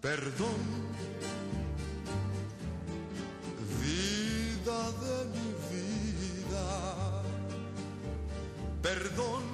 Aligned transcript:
Perdón, 0.00 0.60
vida 3.80 4.92
de 5.02 5.24
mi 5.34 5.48
vida. 5.72 7.22
Perdón, 8.80 9.47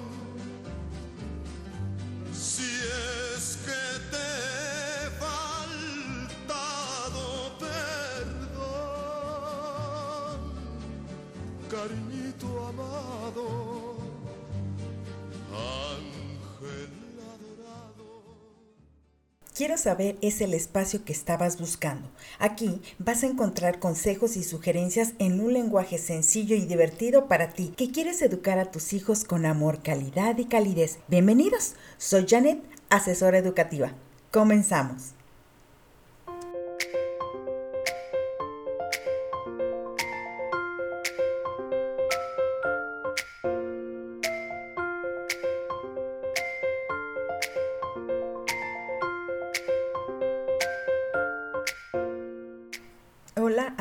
Quiero 19.55 19.77
saber 19.77 20.17
es 20.21 20.41
el 20.41 20.53
espacio 20.53 21.05
que 21.05 21.13
estabas 21.13 21.57
buscando. 21.57 22.09
Aquí 22.39 22.81
vas 22.99 23.23
a 23.23 23.27
encontrar 23.27 23.79
consejos 23.79 24.35
y 24.35 24.43
sugerencias 24.43 25.13
en 25.17 25.39
un 25.39 25.53
lenguaje 25.53 25.97
sencillo 25.97 26.57
y 26.57 26.65
divertido 26.65 27.29
para 27.29 27.53
ti 27.53 27.73
que 27.77 27.89
quieres 27.89 28.21
educar 28.21 28.59
a 28.59 28.69
tus 28.69 28.91
hijos 28.91 29.23
con 29.23 29.45
amor, 29.45 29.81
calidad 29.81 30.37
y 30.37 30.43
calidez. 30.43 30.99
Bienvenidos, 31.07 31.75
soy 31.97 32.25
Janet, 32.27 32.61
asesora 32.89 33.37
educativa. 33.37 33.93
Comenzamos. 34.29 35.14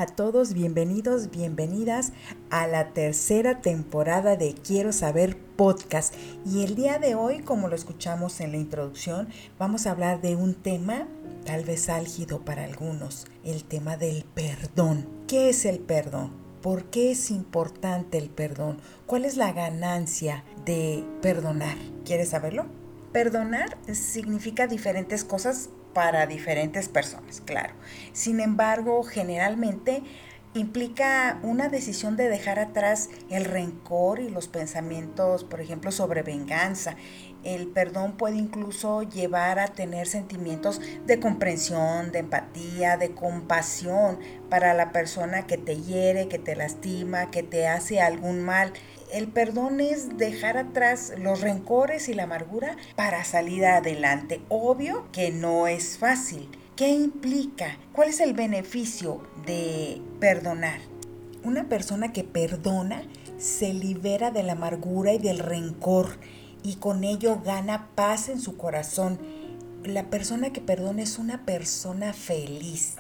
Todos, 0.07 0.53
bienvenidos, 0.53 1.31
bienvenidas 1.31 2.13
a 2.51 2.67
la 2.67 2.93
tercera 2.93 3.61
temporada 3.61 4.37
de 4.37 4.55
Quiero 4.55 4.93
Saber 4.93 5.37
Podcast. 5.37 6.15
Y 6.45 6.63
el 6.63 6.75
día 6.75 6.99
de 6.99 7.15
hoy, 7.15 7.41
como 7.41 7.69
lo 7.69 7.75
escuchamos 7.75 8.41
en 8.41 8.53
la 8.53 8.59
introducción, 8.59 9.29
vamos 9.59 9.87
a 9.87 9.93
hablar 9.93 10.21
de 10.21 10.37
un 10.37 10.55
tema 10.55 11.09
tal 11.45 11.65
vez 11.65 11.89
álgido 11.89 12.45
para 12.45 12.65
algunos, 12.65 13.27
el 13.45 13.65
tema 13.65 13.97
del 13.97 14.25
perdón. 14.25 15.09
¿Qué 15.27 15.51
es 15.51 15.65
el 15.65 15.79
perdón? 15.79 16.33
¿Por 16.61 16.85
qué 16.85 17.11
es 17.11 17.31
importante 17.31 18.19
el 18.19 18.31
perdón? 18.31 18.81
¿Cuál 19.07 19.25
es 19.25 19.37
la 19.37 19.53
ganancia 19.53 20.45
de 20.65 21.05
perdonar? 21.23 21.77
¿Quieres 22.05 22.31
saberlo? 22.31 22.67
Perdonar 23.13 23.79
significa 23.93 24.67
diferentes 24.67 25.25
cosas 25.25 25.71
para 25.95 26.27
diferentes 26.27 26.89
personas, 26.89 27.41
claro. 27.41 27.75
Sin 28.13 28.41
embargo, 28.41 29.03
generalmente 29.05 30.03
implica 30.55 31.41
una 31.43 31.69
decisión 31.69 32.17
de 32.17 32.29
dejar 32.29 32.61
atrás 32.61 33.11
el 33.29 33.45
rencor 33.45 34.21
y 34.21 34.29
los 34.29 34.47
pensamientos, 34.47 35.43
por 35.43 35.61
ejemplo, 35.61 35.91
sobre 35.91 36.23
venganza. 36.23 36.97
El 37.43 37.67
perdón 37.67 38.17
puede 38.17 38.37
incluso 38.37 39.03
llevar 39.03 39.59
a 39.59 39.67
tener 39.67 40.07
sentimientos 40.07 40.81
de 41.07 41.21
comprensión, 41.21 42.11
de 42.13 42.21
empatía, 42.21 42.97
de 42.97 43.11
compasión 43.11 44.19
para 44.49 44.73
la 44.73 44.93
persona 44.93 45.47
que 45.47 45.59
te 45.59 45.77
hiere, 45.77 46.29
que 46.29 46.39
te 46.39 46.57
lastima, 46.57 47.31
que 47.31 47.43
te 47.43 47.67
hace 47.67 48.01
algún 48.01 48.41
mal. 48.43 48.73
El 49.13 49.29
perdón 49.29 49.81
es 49.81 50.17
dejar 50.19 50.57
atrás 50.57 51.13
los 51.19 51.41
rencores 51.41 52.09
y 52.09 52.15
la 52.15 52.25
amargura 52.25 52.77
para 52.97 53.25
salir 53.25 53.65
adelante. 53.65 54.41
Obvio 54.49 55.07
que 55.13 55.31
no 55.31 55.67
es 55.67 55.99
fácil. 55.99 56.49
¿Qué 56.77 56.89
implica? 56.89 57.79
¿Cuál 57.93 58.09
es 58.09 58.21
el 58.21 58.35
beneficio 58.35 59.23
de 59.47 60.03
perdonar? 60.19 60.81
Una 61.45 61.69
persona 61.69 62.13
que 62.13 62.25
perdona 62.25 63.03
se 63.39 63.73
libera 63.73 64.31
de 64.31 64.43
la 64.43 64.53
amargura 64.53 65.13
y 65.13 65.19
del 65.19 65.39
rencor 65.39 66.19
y 66.65 66.77
con 66.77 67.05
ello 67.05 67.41
gana 67.45 67.91
paz 67.95 68.29
en 68.29 68.41
su 68.41 68.57
corazón. 68.57 69.19
La 69.85 70.09
persona 70.11 70.53
que 70.53 70.61
perdona 70.61 71.03
es 71.03 71.19
una 71.19 71.45
persona 71.45 72.13
feliz. 72.13 72.97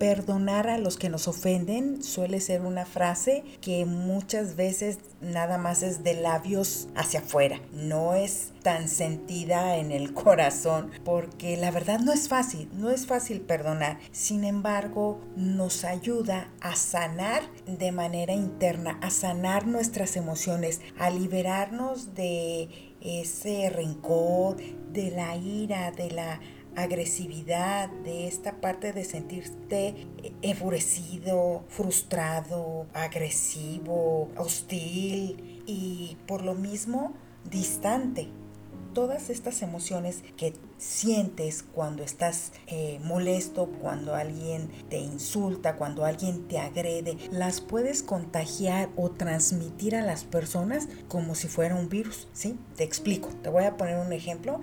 Perdonar 0.00 0.66
a 0.68 0.78
los 0.78 0.96
que 0.96 1.10
nos 1.10 1.28
ofenden 1.28 2.02
suele 2.02 2.40
ser 2.40 2.62
una 2.62 2.86
frase 2.86 3.44
que 3.60 3.84
muchas 3.84 4.56
veces 4.56 4.98
nada 5.20 5.58
más 5.58 5.82
es 5.82 6.02
de 6.02 6.14
labios 6.14 6.88
hacia 6.94 7.20
afuera, 7.20 7.60
no 7.74 8.14
es 8.14 8.54
tan 8.62 8.88
sentida 8.88 9.76
en 9.76 9.92
el 9.92 10.14
corazón, 10.14 10.90
porque 11.04 11.58
la 11.58 11.70
verdad 11.70 12.00
no 12.00 12.14
es 12.14 12.28
fácil, 12.28 12.70
no 12.72 12.90
es 12.90 13.04
fácil 13.04 13.42
perdonar. 13.42 13.98
Sin 14.10 14.44
embargo, 14.44 15.20
nos 15.36 15.84
ayuda 15.84 16.48
a 16.62 16.76
sanar 16.76 17.42
de 17.66 17.92
manera 17.92 18.32
interna, 18.32 18.98
a 19.02 19.10
sanar 19.10 19.66
nuestras 19.66 20.16
emociones, 20.16 20.80
a 20.98 21.10
liberarnos 21.10 22.14
de 22.14 22.70
ese 23.02 23.68
rencor, 23.68 24.56
de 24.94 25.10
la 25.10 25.36
ira, 25.36 25.90
de 25.90 26.10
la 26.10 26.40
agresividad, 26.76 27.90
de 28.04 28.26
esta 28.26 28.60
parte 28.60 28.92
de 28.92 29.04
sentirte 29.04 30.06
enfurecido, 30.42 31.64
frustrado, 31.68 32.86
agresivo, 32.92 34.28
hostil 34.36 35.62
y 35.66 36.16
por 36.26 36.42
lo 36.42 36.54
mismo 36.54 37.14
distante. 37.50 38.28
Todas 38.94 39.30
estas 39.30 39.62
emociones 39.62 40.24
que 40.36 40.52
sientes 40.76 41.62
cuando 41.62 42.02
estás 42.02 42.50
eh, 42.66 42.98
molesto, 43.04 43.66
cuando 43.80 44.16
alguien 44.16 44.68
te 44.88 44.98
insulta, 44.98 45.76
cuando 45.76 46.04
alguien 46.04 46.48
te 46.48 46.58
agrede, 46.58 47.16
las 47.30 47.60
puedes 47.60 48.02
contagiar 48.02 48.88
o 48.96 49.10
transmitir 49.10 49.94
a 49.94 50.02
las 50.02 50.24
personas 50.24 50.88
como 51.06 51.36
si 51.36 51.46
fuera 51.46 51.76
un 51.76 51.88
virus, 51.88 52.26
¿sí? 52.32 52.58
Te 52.74 52.82
explico, 52.82 53.28
te 53.42 53.48
voy 53.48 53.62
a 53.62 53.76
poner 53.76 53.96
un 54.04 54.12
ejemplo 54.12 54.60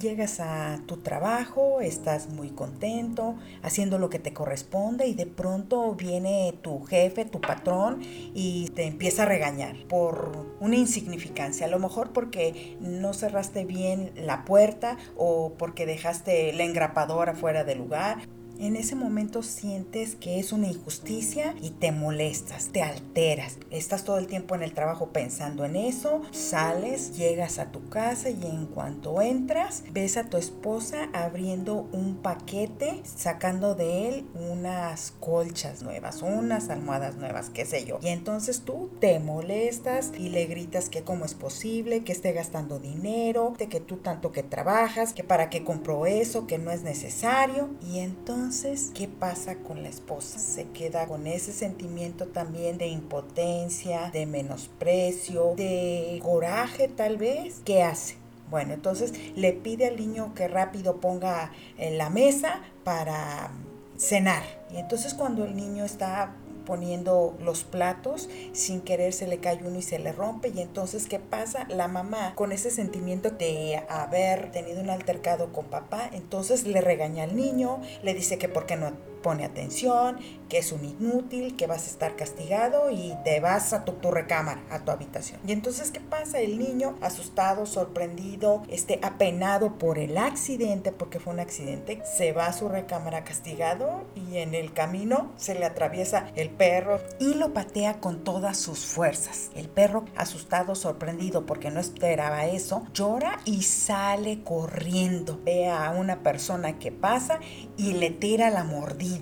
Llegas 0.00 0.40
a 0.40 0.80
tu 0.86 0.96
trabajo, 0.96 1.80
estás 1.80 2.28
muy 2.28 2.50
contento, 2.50 3.36
haciendo 3.62 3.98
lo 3.98 4.10
que 4.10 4.18
te 4.18 4.32
corresponde 4.32 5.06
y 5.06 5.14
de 5.14 5.26
pronto 5.26 5.94
viene 5.94 6.52
tu 6.62 6.82
jefe, 6.82 7.24
tu 7.24 7.40
patrón 7.40 8.00
y 8.02 8.70
te 8.70 8.86
empieza 8.86 9.22
a 9.22 9.26
regañar 9.26 9.76
por 9.88 10.48
una 10.58 10.74
insignificancia, 10.74 11.66
a 11.66 11.70
lo 11.70 11.78
mejor 11.78 12.12
porque 12.12 12.76
no 12.80 13.14
cerraste 13.14 13.64
bien 13.64 14.10
la 14.16 14.44
puerta 14.44 14.98
o 15.16 15.52
porque 15.56 15.86
dejaste 15.86 16.52
la 16.52 16.64
engrapadora 16.64 17.34
fuera 17.34 17.62
del 17.62 17.78
lugar 17.78 18.18
en 18.58 18.76
ese 18.76 18.94
momento 18.94 19.42
sientes 19.42 20.14
que 20.14 20.38
es 20.38 20.52
una 20.52 20.68
injusticia 20.68 21.54
y 21.60 21.70
te 21.70 21.92
molestas, 21.92 22.68
te 22.68 22.82
alteras. 22.82 23.58
Estás 23.70 24.04
todo 24.04 24.18
el 24.18 24.26
tiempo 24.26 24.54
en 24.54 24.62
el 24.62 24.74
trabajo 24.74 25.08
pensando 25.08 25.64
en 25.64 25.76
eso, 25.76 26.22
sales, 26.30 27.16
llegas 27.16 27.58
a 27.58 27.70
tu 27.70 27.88
casa 27.88 28.30
y 28.30 28.44
en 28.46 28.66
cuanto 28.66 29.20
entras, 29.20 29.82
ves 29.92 30.16
a 30.16 30.24
tu 30.24 30.36
esposa 30.36 31.08
abriendo 31.12 31.88
un 31.92 32.16
paquete, 32.16 33.02
sacando 33.04 33.74
de 33.74 34.08
él 34.08 34.26
unas 34.34 35.12
colchas 35.20 35.82
nuevas, 35.82 36.22
unas 36.22 36.70
almohadas 36.70 37.16
nuevas, 37.16 37.50
qué 37.50 37.64
sé 37.64 37.84
yo. 37.84 37.98
Y 38.02 38.08
entonces 38.08 38.60
tú 38.60 38.90
te 39.00 39.18
molestas 39.18 40.12
y 40.16 40.28
le 40.28 40.46
gritas 40.46 40.88
que 40.88 41.02
cómo 41.02 41.24
es 41.24 41.34
posible, 41.34 42.04
que 42.04 42.12
esté 42.12 42.32
gastando 42.32 42.78
dinero, 42.78 43.54
de 43.58 43.68
que 43.68 43.80
tú 43.80 43.96
tanto 43.96 44.32
que 44.32 44.42
trabajas, 44.42 45.12
que 45.12 45.24
para 45.24 45.50
qué 45.50 45.64
compró 45.64 46.06
eso, 46.06 46.46
que 46.46 46.58
no 46.58 46.70
es 46.70 46.82
necesario. 46.82 47.70
Y 47.82 47.98
entonces 47.98 48.43
entonces, 48.44 48.90
¿qué 48.92 49.08
pasa 49.08 49.54
con 49.56 49.82
la 49.82 49.88
esposa? 49.88 50.38
Se 50.38 50.68
queda 50.68 51.06
con 51.06 51.26
ese 51.26 51.50
sentimiento 51.50 52.26
también 52.26 52.76
de 52.76 52.88
impotencia, 52.88 54.10
de 54.12 54.26
menosprecio, 54.26 55.54
de 55.56 56.20
coraje 56.22 56.88
tal 56.88 57.16
vez. 57.16 57.62
¿Qué 57.64 57.82
hace? 57.82 58.16
Bueno, 58.50 58.74
entonces 58.74 59.14
le 59.34 59.54
pide 59.54 59.86
al 59.86 59.96
niño 59.96 60.34
que 60.34 60.46
rápido 60.46 61.00
ponga 61.00 61.52
en 61.78 61.96
la 61.96 62.10
mesa 62.10 62.60
para 62.84 63.50
cenar. 63.96 64.42
Y 64.70 64.76
entonces 64.76 65.14
cuando 65.14 65.46
el 65.46 65.56
niño 65.56 65.86
está 65.86 66.34
poniendo 66.64 67.36
los 67.40 67.64
platos, 67.64 68.28
sin 68.52 68.80
querer 68.80 69.12
se 69.12 69.26
le 69.26 69.38
cae 69.38 69.60
uno 69.64 69.78
y 69.78 69.82
se 69.82 69.98
le 69.98 70.12
rompe 70.12 70.48
y 70.48 70.60
entonces 70.60 71.06
¿qué 71.06 71.18
pasa? 71.18 71.66
La 71.68 71.88
mamá 71.88 72.34
con 72.34 72.52
ese 72.52 72.70
sentimiento 72.70 73.30
de 73.30 73.82
haber 73.88 74.50
tenido 74.52 74.80
un 74.80 74.90
altercado 74.90 75.52
con 75.52 75.66
papá, 75.66 76.10
entonces 76.12 76.66
le 76.66 76.80
regaña 76.80 77.24
al 77.24 77.36
niño, 77.36 77.80
le 78.02 78.14
dice 78.14 78.38
que 78.38 78.48
por 78.48 78.66
qué 78.66 78.76
no 78.76 79.13
pone 79.24 79.46
atención, 79.46 80.18
que 80.50 80.58
es 80.58 80.70
un 80.70 80.84
inútil, 80.84 81.56
que 81.56 81.66
vas 81.66 81.86
a 81.86 81.90
estar 81.90 82.14
castigado 82.14 82.90
y 82.90 83.14
te 83.24 83.40
vas 83.40 83.72
a 83.72 83.86
tu, 83.86 83.92
tu 83.92 84.10
recámara, 84.10 84.62
a 84.70 84.84
tu 84.84 84.90
habitación. 84.90 85.40
Y 85.46 85.52
entonces, 85.52 85.90
¿qué 85.90 86.00
pasa? 86.00 86.40
El 86.40 86.58
niño 86.58 86.94
asustado, 87.00 87.64
sorprendido, 87.64 88.62
este, 88.68 89.00
apenado 89.02 89.78
por 89.78 89.98
el 89.98 90.18
accidente, 90.18 90.92
porque 90.92 91.20
fue 91.20 91.32
un 91.32 91.40
accidente, 91.40 92.02
se 92.04 92.32
va 92.32 92.46
a 92.46 92.52
su 92.52 92.68
recámara 92.68 93.24
castigado 93.24 94.04
y 94.14 94.36
en 94.36 94.54
el 94.54 94.74
camino 94.74 95.32
se 95.36 95.54
le 95.54 95.64
atraviesa 95.64 96.30
el 96.36 96.50
perro 96.50 97.00
y 97.18 97.32
lo 97.32 97.54
patea 97.54 98.00
con 98.00 98.24
todas 98.24 98.58
sus 98.58 98.80
fuerzas. 98.84 99.50
El 99.54 99.70
perro, 99.70 100.04
asustado, 100.16 100.74
sorprendido 100.74 101.46
porque 101.46 101.70
no 101.70 101.80
esperaba 101.80 102.44
eso, 102.44 102.86
llora 102.92 103.40
y 103.46 103.62
sale 103.62 104.42
corriendo. 104.42 105.40
Ve 105.42 105.70
a 105.70 105.90
una 105.92 106.22
persona 106.22 106.78
que 106.78 106.92
pasa 106.92 107.40
y 107.78 107.94
le 107.94 108.10
tira 108.10 108.50
la 108.50 108.64
mordida. 108.64 109.13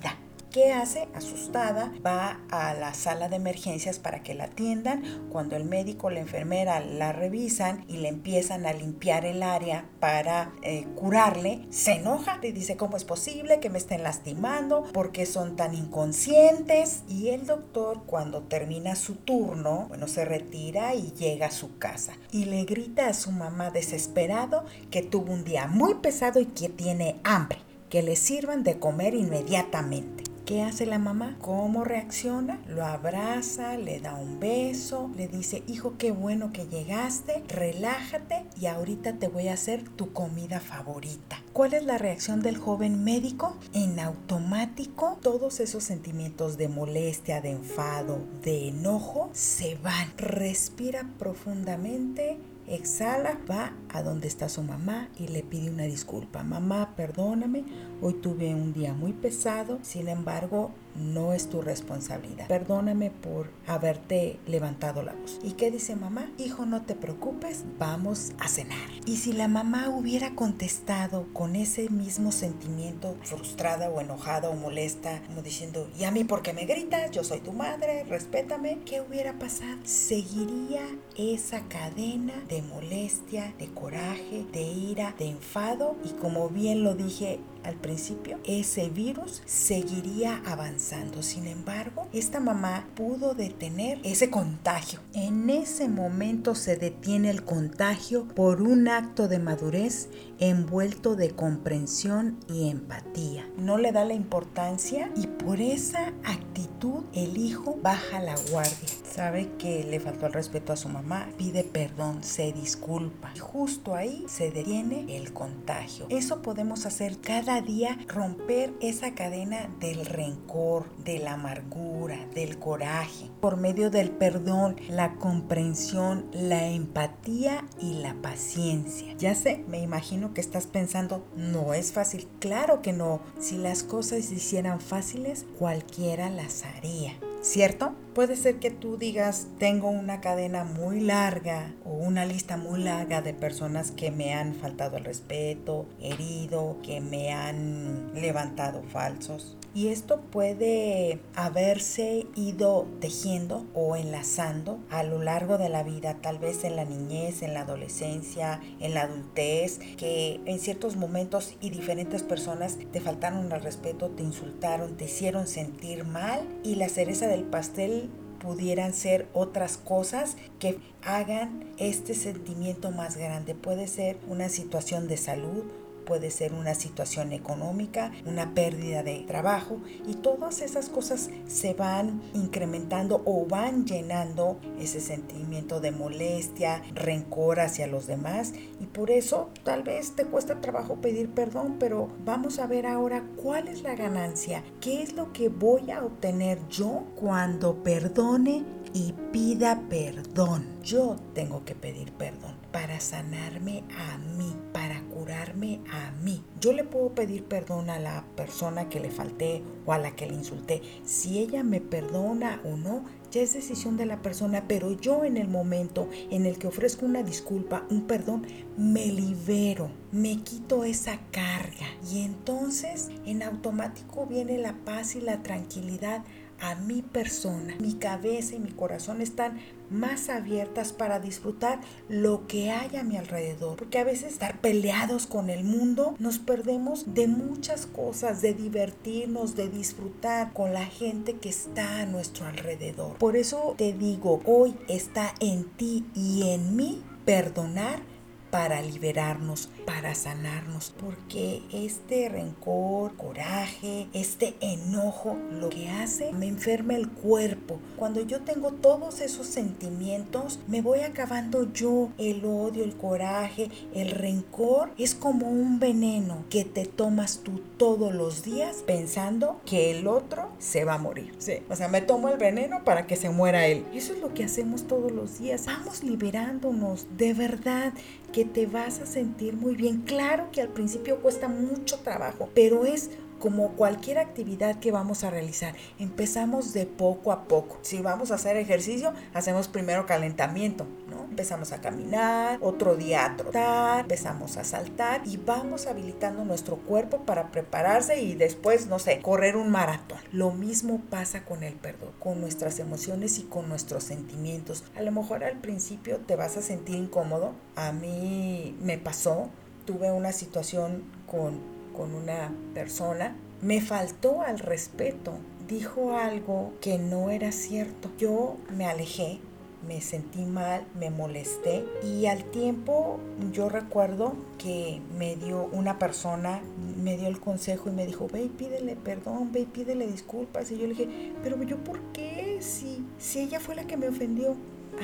¿Qué 0.52 0.70
hace? 0.70 1.08
Asustada, 1.14 1.90
va 2.04 2.38
a 2.50 2.74
la 2.74 2.92
sala 2.92 3.30
de 3.30 3.36
emergencias 3.36 3.98
para 3.98 4.22
que 4.22 4.34
la 4.34 4.44
atiendan. 4.44 5.02
Cuando 5.30 5.56
el 5.56 5.64
médico 5.64 6.08
o 6.08 6.10
la 6.10 6.20
enfermera 6.20 6.78
la 6.80 7.10
revisan 7.12 7.86
y 7.88 7.96
le 7.96 8.08
empiezan 8.08 8.66
a 8.66 8.74
limpiar 8.74 9.24
el 9.24 9.42
área 9.42 9.86
para 9.98 10.52
eh, 10.60 10.86
curarle, 10.94 11.66
se 11.70 11.92
enoja, 11.92 12.36
le 12.42 12.52
dice 12.52 12.76
cómo 12.76 12.98
es 12.98 13.04
posible 13.04 13.60
que 13.60 13.70
me 13.70 13.78
estén 13.78 14.02
lastimando, 14.02 14.82
por 14.92 15.10
qué 15.10 15.24
son 15.24 15.56
tan 15.56 15.74
inconscientes. 15.74 17.04
Y 17.08 17.28
el 17.28 17.46
doctor 17.46 18.02
cuando 18.04 18.42
termina 18.42 18.94
su 18.94 19.14
turno, 19.14 19.86
bueno, 19.88 20.06
se 20.06 20.26
retira 20.26 20.94
y 20.94 21.12
llega 21.12 21.46
a 21.46 21.50
su 21.50 21.78
casa 21.78 22.12
y 22.30 22.44
le 22.44 22.64
grita 22.64 23.08
a 23.08 23.14
su 23.14 23.32
mamá 23.32 23.70
desesperado 23.70 24.66
que 24.90 25.00
tuvo 25.02 25.32
un 25.32 25.44
día 25.44 25.66
muy 25.66 25.94
pesado 25.94 26.40
y 26.40 26.46
que 26.46 26.68
tiene 26.68 27.20
hambre 27.24 27.71
que 27.92 28.02
le 28.02 28.16
sirvan 28.16 28.62
de 28.62 28.78
comer 28.78 29.14
inmediatamente. 29.14 30.24
¿Qué 30.46 30.62
hace 30.62 30.86
la 30.86 30.98
mamá? 30.98 31.36
¿Cómo 31.42 31.84
reacciona? 31.84 32.58
Lo 32.66 32.86
abraza, 32.86 33.76
le 33.76 34.00
da 34.00 34.14
un 34.14 34.40
beso, 34.40 35.10
le 35.14 35.28
dice, 35.28 35.62
hijo, 35.66 35.98
qué 35.98 36.10
bueno 36.10 36.54
que 36.54 36.66
llegaste, 36.66 37.44
relájate 37.48 38.46
y 38.58 38.64
ahorita 38.64 39.18
te 39.18 39.28
voy 39.28 39.48
a 39.48 39.52
hacer 39.52 39.86
tu 39.90 40.14
comida 40.14 40.58
favorita. 40.58 41.42
¿Cuál 41.52 41.74
es 41.74 41.84
la 41.84 41.98
reacción 41.98 42.40
del 42.40 42.56
joven 42.56 43.04
médico? 43.04 43.58
En 43.74 44.00
automático, 44.00 45.18
todos 45.20 45.60
esos 45.60 45.84
sentimientos 45.84 46.56
de 46.56 46.68
molestia, 46.68 47.42
de 47.42 47.50
enfado, 47.50 48.20
de 48.42 48.68
enojo, 48.68 49.28
se 49.34 49.74
van. 49.74 50.16
Respira 50.16 51.10
profundamente 51.18 52.38
Exhala, 52.66 53.38
va 53.50 53.72
a 53.92 54.02
donde 54.02 54.28
está 54.28 54.48
su 54.48 54.62
mamá 54.62 55.08
y 55.18 55.28
le 55.28 55.42
pide 55.42 55.70
una 55.70 55.84
disculpa. 55.84 56.42
Mamá, 56.42 56.94
perdóname, 56.96 57.64
hoy 58.00 58.14
tuve 58.14 58.54
un 58.54 58.72
día 58.72 58.94
muy 58.94 59.12
pesado, 59.12 59.78
sin 59.82 60.08
embargo, 60.08 60.72
no 60.94 61.32
es 61.32 61.48
tu 61.48 61.62
responsabilidad. 61.62 62.48
Perdóname 62.48 63.10
por 63.10 63.50
haberte 63.66 64.38
levantado 64.46 65.02
la 65.02 65.14
voz. 65.14 65.38
¿Y 65.42 65.52
qué 65.52 65.70
dice 65.70 65.96
mamá? 65.96 66.30
Hijo, 66.38 66.66
no 66.66 66.82
te 66.82 66.94
preocupes, 66.94 67.64
vamos 67.78 68.32
a 68.38 68.48
cenar. 68.48 68.78
Y 69.06 69.16
si 69.16 69.32
la 69.32 69.48
mamá 69.48 69.88
hubiera 69.88 70.34
contestado 70.34 71.26
con 71.32 71.56
ese 71.56 71.88
mismo 71.88 72.32
sentimiento, 72.32 73.16
frustrada 73.22 73.88
o 73.88 74.00
enojada 74.00 74.50
o 74.50 74.54
molesta, 74.54 75.22
como 75.26 75.42
diciendo, 75.42 75.88
¿y 75.98 76.04
a 76.04 76.10
mí 76.10 76.24
por 76.24 76.42
qué 76.42 76.52
me 76.52 76.66
gritas? 76.66 77.10
Yo 77.10 77.24
soy 77.24 77.40
tu 77.40 77.52
madre, 77.52 78.04
respétame. 78.04 78.80
¿Qué 78.84 79.00
hubiera 79.00 79.38
pasado? 79.38 79.78
Seguiría 79.84 80.82
esa 81.16 81.62
cadena 81.68 82.34
de 82.48 82.62
molestia, 82.62 83.54
de 83.58 83.68
coraje, 83.82 84.46
de 84.52 84.62
ira, 84.62 85.12
de 85.18 85.26
enfado 85.26 85.96
y 86.04 86.10
como 86.10 86.48
bien 86.48 86.84
lo 86.84 86.94
dije 86.94 87.40
al 87.64 87.76
principio, 87.76 88.38
ese 88.44 88.88
virus 88.88 89.42
seguiría 89.46 90.42
avanzando. 90.46 91.22
Sin 91.22 91.46
embargo, 91.46 92.08
esta 92.12 92.40
mamá 92.40 92.88
pudo 92.94 93.34
detener 93.34 94.00
ese 94.04 94.30
contagio. 94.30 95.00
En 95.14 95.50
ese 95.50 95.88
momento 95.88 96.54
se 96.54 96.76
detiene 96.76 97.30
el 97.30 97.44
contagio 97.44 98.26
por 98.28 98.62
un 98.62 98.88
acto 98.88 99.28
de 99.28 99.38
madurez 99.38 100.08
envuelto 100.38 101.14
de 101.14 101.30
comprensión 101.30 102.38
y 102.48 102.68
empatía. 102.68 103.48
No 103.56 103.78
le 103.78 103.92
da 103.92 104.04
la 104.04 104.14
importancia 104.14 105.10
y 105.14 105.28
por 105.28 105.60
esa 105.60 106.12
actitud 106.24 107.04
el 107.14 107.36
hijo 107.38 107.78
baja 107.80 108.20
la 108.20 108.34
guardia. 108.50 108.88
Sabe 109.04 109.50
que 109.58 109.84
le 109.84 110.00
faltó 110.00 110.26
el 110.26 110.32
respeto 110.32 110.72
a 110.72 110.76
su 110.76 110.88
mamá, 110.88 111.28
pide 111.36 111.64
perdón, 111.64 112.24
se 112.24 112.52
disculpa. 112.52 113.30
Y 113.36 113.40
justo 113.40 113.94
ahí 113.94 114.24
se 114.26 114.50
detiene 114.50 115.16
el 115.16 115.32
contagio. 115.32 116.06
Eso 116.08 116.40
podemos 116.40 116.86
hacer 116.86 117.18
cada 117.20 117.51
día, 117.60 117.98
romper 118.08 118.72
esa 118.80 119.14
cadena 119.14 119.68
del 119.80 120.06
rencor, 120.06 120.86
de 121.04 121.18
la 121.18 121.34
amargura, 121.34 122.26
del 122.34 122.58
coraje, 122.58 123.30
por 123.40 123.56
medio 123.56 123.90
del 123.90 124.10
perdón, 124.10 124.76
la 124.88 125.16
comprensión, 125.16 126.26
la 126.32 126.68
empatía 126.68 127.64
y 127.80 127.94
la 127.94 128.14
paciencia. 128.14 129.14
Ya 129.18 129.34
sé, 129.34 129.64
me 129.68 129.80
imagino 129.80 130.32
que 130.34 130.40
estás 130.40 130.66
pensando, 130.66 131.26
no 131.36 131.74
es 131.74 131.92
fácil. 131.92 132.28
Claro 132.38 132.82
que 132.82 132.92
no. 132.92 133.20
Si 133.38 133.58
las 133.58 133.82
cosas 133.82 134.24
se 134.24 134.36
hicieran 134.36 134.80
fáciles, 134.80 135.46
cualquiera 135.58 136.30
las 136.30 136.64
haría. 136.64 137.14
¿Cierto? 137.42 137.96
Puede 138.14 138.36
ser 138.36 138.60
que 138.60 138.70
tú 138.70 138.96
digas, 138.96 139.48
tengo 139.58 139.88
una 139.88 140.20
cadena 140.20 140.62
muy 140.62 141.00
larga 141.00 141.74
o 141.84 141.90
una 141.90 142.24
lista 142.24 142.56
muy 142.56 142.80
larga 142.80 143.20
de 143.20 143.34
personas 143.34 143.90
que 143.90 144.12
me 144.12 144.32
han 144.32 144.54
faltado 144.54 144.96
el 144.96 145.04
respeto, 145.04 145.86
herido, 146.00 146.76
que 146.84 147.00
me 147.00 147.32
han 147.32 148.12
levantado 148.14 148.84
falsos. 148.84 149.56
Y 149.74 149.88
esto 149.88 150.20
puede 150.20 151.20
haberse 151.34 152.26
ido 152.34 152.86
tejiendo 153.00 153.64
o 153.72 153.96
enlazando 153.96 154.78
a 154.90 155.02
lo 155.02 155.22
largo 155.22 155.56
de 155.56 155.70
la 155.70 155.82
vida, 155.82 156.18
tal 156.20 156.38
vez 156.38 156.64
en 156.64 156.76
la 156.76 156.84
niñez, 156.84 157.42
en 157.42 157.54
la 157.54 157.62
adolescencia, 157.62 158.60
en 158.80 158.92
la 158.92 159.02
adultez, 159.02 159.78
que 159.96 160.40
en 160.44 160.58
ciertos 160.58 160.96
momentos 160.96 161.54
y 161.60 161.70
diferentes 161.70 162.22
personas 162.22 162.76
te 162.92 163.00
faltaron 163.00 163.50
el 163.50 163.62
respeto, 163.62 164.10
te 164.10 164.22
insultaron, 164.22 164.98
te 164.98 165.06
hicieron 165.06 165.46
sentir 165.46 166.04
mal 166.04 166.46
y 166.62 166.74
la 166.74 166.90
cereza 166.90 167.26
del 167.26 167.44
pastel 167.44 168.10
pudieran 168.42 168.92
ser 168.92 169.28
otras 169.32 169.78
cosas 169.78 170.36
que 170.58 170.78
hagan 171.02 171.72
este 171.78 172.14
sentimiento 172.14 172.90
más 172.90 173.16
grande. 173.16 173.54
Puede 173.54 173.86
ser 173.86 174.18
una 174.28 174.48
situación 174.48 175.06
de 175.06 175.16
salud, 175.16 175.62
puede 176.04 176.30
ser 176.30 176.52
una 176.52 176.74
situación 176.74 177.32
económica, 177.32 178.12
una 178.26 178.54
pérdida 178.54 179.02
de 179.02 179.20
trabajo 179.20 179.80
y 180.06 180.14
todas 180.14 180.60
esas 180.60 180.88
cosas 180.88 181.30
se 181.46 181.74
van 181.74 182.22
incrementando 182.34 183.22
o 183.24 183.46
van 183.46 183.86
llenando 183.86 184.58
ese 184.78 185.00
sentimiento 185.00 185.80
de 185.80 185.90
molestia, 185.90 186.82
rencor 186.94 187.60
hacia 187.60 187.86
los 187.86 188.06
demás 188.06 188.52
y 188.80 188.86
por 188.86 189.10
eso 189.10 189.50
tal 189.64 189.82
vez 189.82 190.14
te 190.16 190.24
cuesta 190.24 190.60
trabajo 190.60 190.96
pedir 190.96 191.30
perdón, 191.30 191.76
pero 191.78 192.08
vamos 192.24 192.58
a 192.58 192.66
ver 192.66 192.86
ahora 192.86 193.24
cuál 193.36 193.68
es 193.68 193.82
la 193.82 193.94
ganancia, 193.94 194.62
qué 194.80 195.02
es 195.02 195.14
lo 195.14 195.32
que 195.32 195.48
voy 195.48 195.90
a 195.90 196.04
obtener 196.04 196.58
yo 196.68 197.04
cuando 197.16 197.82
perdone 197.82 198.64
y 198.94 199.14
pida 199.32 199.82
perdón. 199.88 200.66
Yo 200.82 201.16
tengo 201.34 201.64
que 201.64 201.74
pedir 201.74 202.12
perdón 202.12 202.61
para 202.72 203.00
sanarme 203.00 203.84
a 203.96 204.18
mí, 204.18 204.56
para 204.72 205.02
curarme 205.02 205.80
a 205.90 206.10
mí. 206.22 206.42
Yo 206.60 206.72
le 206.72 206.84
puedo 206.84 207.14
pedir 207.14 207.44
perdón 207.44 207.90
a 207.90 207.98
la 207.98 208.24
persona 208.34 208.88
que 208.88 209.00
le 209.00 209.10
falté 209.10 209.62
o 209.84 209.92
a 209.92 209.98
la 209.98 210.16
que 210.16 210.26
le 210.26 210.34
insulté. 210.34 210.80
Si 211.04 211.38
ella 211.38 211.62
me 211.62 211.80
perdona 211.80 212.60
o 212.64 212.76
no, 212.76 213.04
ya 213.30 213.42
es 213.42 213.54
decisión 213.54 213.96
de 213.96 214.06
la 214.06 214.22
persona, 214.22 214.64
pero 214.68 214.92
yo 214.92 215.24
en 215.24 215.36
el 215.36 215.48
momento 215.48 216.08
en 216.30 216.46
el 216.46 216.58
que 216.58 216.66
ofrezco 216.66 217.06
una 217.06 217.22
disculpa, 217.22 217.84
un 217.90 218.06
perdón, 218.06 218.46
me 218.76 219.06
libero, 219.06 219.90
me 220.10 220.42
quito 220.42 220.84
esa 220.84 221.18
carga 221.30 221.86
y 222.10 222.22
entonces 222.22 223.10
en 223.24 223.42
automático 223.42 224.26
viene 224.26 224.58
la 224.58 224.74
paz 224.84 225.16
y 225.16 225.20
la 225.20 225.42
tranquilidad 225.42 226.24
a 226.62 226.76
mi 226.76 227.02
persona. 227.02 227.74
Mi 227.80 227.94
cabeza 227.94 228.54
y 228.54 228.60
mi 228.60 228.70
corazón 228.70 229.20
están 229.20 229.58
más 229.90 230.30
abiertas 230.30 230.92
para 230.92 231.18
disfrutar 231.18 231.80
lo 232.08 232.46
que 232.46 232.70
hay 232.70 232.96
a 232.96 233.02
mi 233.02 233.16
alrededor. 233.16 233.76
Porque 233.76 233.98
a 233.98 234.04
veces 234.04 234.32
estar 234.32 234.60
peleados 234.60 235.26
con 235.26 235.50
el 235.50 235.64
mundo 235.64 236.14
nos 236.20 236.38
perdemos 236.38 237.14
de 237.14 237.26
muchas 237.26 237.86
cosas, 237.86 238.40
de 238.40 238.54
divertirnos, 238.54 239.56
de 239.56 239.68
disfrutar 239.68 240.52
con 240.52 240.72
la 240.72 240.86
gente 240.86 241.34
que 241.34 241.48
está 241.48 242.00
a 242.00 242.06
nuestro 242.06 242.46
alrededor. 242.46 243.18
Por 243.18 243.36
eso 243.36 243.74
te 243.76 243.92
digo, 243.92 244.40
hoy 244.46 244.74
está 244.88 245.34
en 245.40 245.64
ti 245.64 246.06
y 246.14 246.48
en 246.48 246.76
mí 246.76 247.02
perdonar 247.24 248.11
para 248.52 248.82
liberarnos, 248.82 249.70
para 249.86 250.14
sanarnos, 250.14 250.92
porque 251.00 251.62
este 251.72 252.28
rencor, 252.28 253.16
coraje, 253.16 254.08
este 254.12 254.56
enojo, 254.60 255.38
lo 255.50 255.70
que 255.70 255.88
hace, 255.88 256.34
me 256.34 256.48
enferma 256.48 256.94
el 256.94 257.08
cuerpo. 257.08 257.80
Cuando 257.96 258.20
yo 258.20 258.42
tengo 258.42 258.72
todos 258.72 259.22
esos 259.22 259.46
sentimientos, 259.46 260.60
me 260.68 260.82
voy 260.82 261.00
acabando 261.00 261.72
yo. 261.72 262.10
El 262.18 262.44
odio, 262.44 262.84
el 262.84 262.94
coraje, 262.94 263.70
el 263.94 264.10
rencor 264.10 264.90
es 264.98 265.14
como 265.14 265.48
un 265.48 265.80
veneno 265.80 266.44
que 266.50 266.66
te 266.66 266.84
tomas 266.84 267.38
tú 267.38 267.62
todos 267.78 268.14
los 268.14 268.44
días 268.44 268.82
pensando 268.86 269.62
que 269.64 269.92
el 269.92 270.06
otro 270.06 270.50
se 270.58 270.84
va 270.84 270.94
a 270.94 270.98
morir. 270.98 271.34
Sí. 271.38 271.54
O 271.70 271.74
sea, 271.76 271.88
me 271.88 272.02
tomo 272.02 272.28
el 272.28 272.36
veneno 272.36 272.84
para 272.84 273.06
que 273.06 273.16
se 273.16 273.30
muera 273.30 273.66
él. 273.66 273.86
Eso 273.94 274.12
es 274.12 274.20
lo 274.20 274.34
que 274.34 274.44
hacemos 274.44 274.86
todos 274.86 275.10
los 275.10 275.38
días. 275.38 275.64
Vamos 275.64 276.04
liberándonos 276.04 277.06
de 277.16 277.32
verdad 277.32 277.94
que 278.32 278.41
te 278.44 278.66
vas 278.66 279.00
a 279.00 279.06
sentir 279.06 279.54
muy 279.54 279.74
bien. 279.74 280.02
Claro 280.02 280.48
que 280.52 280.60
al 280.60 280.68
principio 280.68 281.20
cuesta 281.20 281.48
mucho 281.48 281.98
trabajo, 282.00 282.48
pero 282.54 282.84
es 282.84 283.10
como 283.42 283.72
cualquier 283.72 284.20
actividad 284.20 284.78
que 284.78 284.92
vamos 284.92 285.24
a 285.24 285.30
realizar, 285.30 285.74
empezamos 285.98 286.72
de 286.72 286.86
poco 286.86 287.32
a 287.32 287.42
poco. 287.42 287.76
Si 287.82 288.00
vamos 288.00 288.30
a 288.30 288.36
hacer 288.36 288.56
ejercicio, 288.56 289.12
hacemos 289.34 289.66
primero 289.66 290.06
calentamiento, 290.06 290.86
¿no? 291.10 291.24
Empezamos 291.24 291.72
a 291.72 291.80
caminar, 291.80 292.60
otro 292.62 292.94
día 292.94 293.24
a 293.24 293.36
trotar, 293.36 294.02
empezamos 294.02 294.58
a 294.58 294.64
saltar 294.64 295.22
y 295.26 295.38
vamos 295.38 295.88
habilitando 295.88 296.44
nuestro 296.44 296.76
cuerpo 296.76 297.22
para 297.22 297.50
prepararse 297.50 298.22
y 298.22 298.36
después, 298.36 298.86
no 298.86 299.00
sé, 299.00 299.18
correr 299.20 299.56
un 299.56 299.70
maratón. 299.70 300.18
Lo 300.30 300.52
mismo 300.52 301.00
pasa 301.10 301.44
con 301.44 301.64
el 301.64 301.74
perdón, 301.74 302.12
con 302.20 302.40
nuestras 302.40 302.78
emociones 302.78 303.40
y 303.40 303.42
con 303.42 303.68
nuestros 303.68 304.04
sentimientos. 304.04 304.84
A 304.96 305.02
lo 305.02 305.10
mejor 305.10 305.42
al 305.42 305.58
principio 305.58 306.18
te 306.18 306.36
vas 306.36 306.56
a 306.56 306.62
sentir 306.62 306.94
incómodo. 306.94 307.54
A 307.74 307.90
mí 307.90 308.78
me 308.80 308.98
pasó, 308.98 309.48
tuve 309.84 310.12
una 310.12 310.30
situación 310.30 311.02
con 311.26 311.71
con 311.92 312.14
una 312.14 312.52
persona, 312.74 313.36
me 313.60 313.80
faltó 313.80 314.42
al 314.42 314.58
respeto. 314.58 315.34
Dijo 315.68 316.16
algo 316.16 316.72
que 316.80 316.98
no 316.98 317.30
era 317.30 317.52
cierto. 317.52 318.10
Yo 318.18 318.56
me 318.76 318.86
alejé, 318.86 319.40
me 319.86 320.00
sentí 320.00 320.44
mal, 320.44 320.84
me 320.98 321.10
molesté 321.10 321.84
y 322.04 322.26
al 322.26 322.44
tiempo 322.44 323.18
yo 323.52 323.68
recuerdo 323.68 324.34
que 324.58 325.00
me 325.18 325.36
dio 325.36 325.68
una 325.72 325.98
persona, 325.98 326.62
me 327.02 327.16
dio 327.16 327.28
el 327.28 327.40
consejo 327.40 327.88
y 327.88 327.92
me 327.92 328.06
dijo, 328.06 328.28
ve 328.32 328.44
y 328.44 328.48
pídele 328.48 328.96
perdón, 328.96 329.50
ve 329.52 329.60
y 329.60 329.66
pídele 329.66 330.06
disculpas. 330.06 330.70
Y 330.70 330.78
yo 330.78 330.86
le 330.86 330.94
dije, 330.94 331.32
pero 331.42 331.60
yo 331.62 331.82
por 331.82 332.00
qué? 332.12 332.58
Si, 332.60 333.04
si 333.18 333.40
ella 333.40 333.60
fue 333.60 333.74
la 333.74 333.84
que 333.84 333.96
me 333.96 334.08
ofendió 334.08 334.56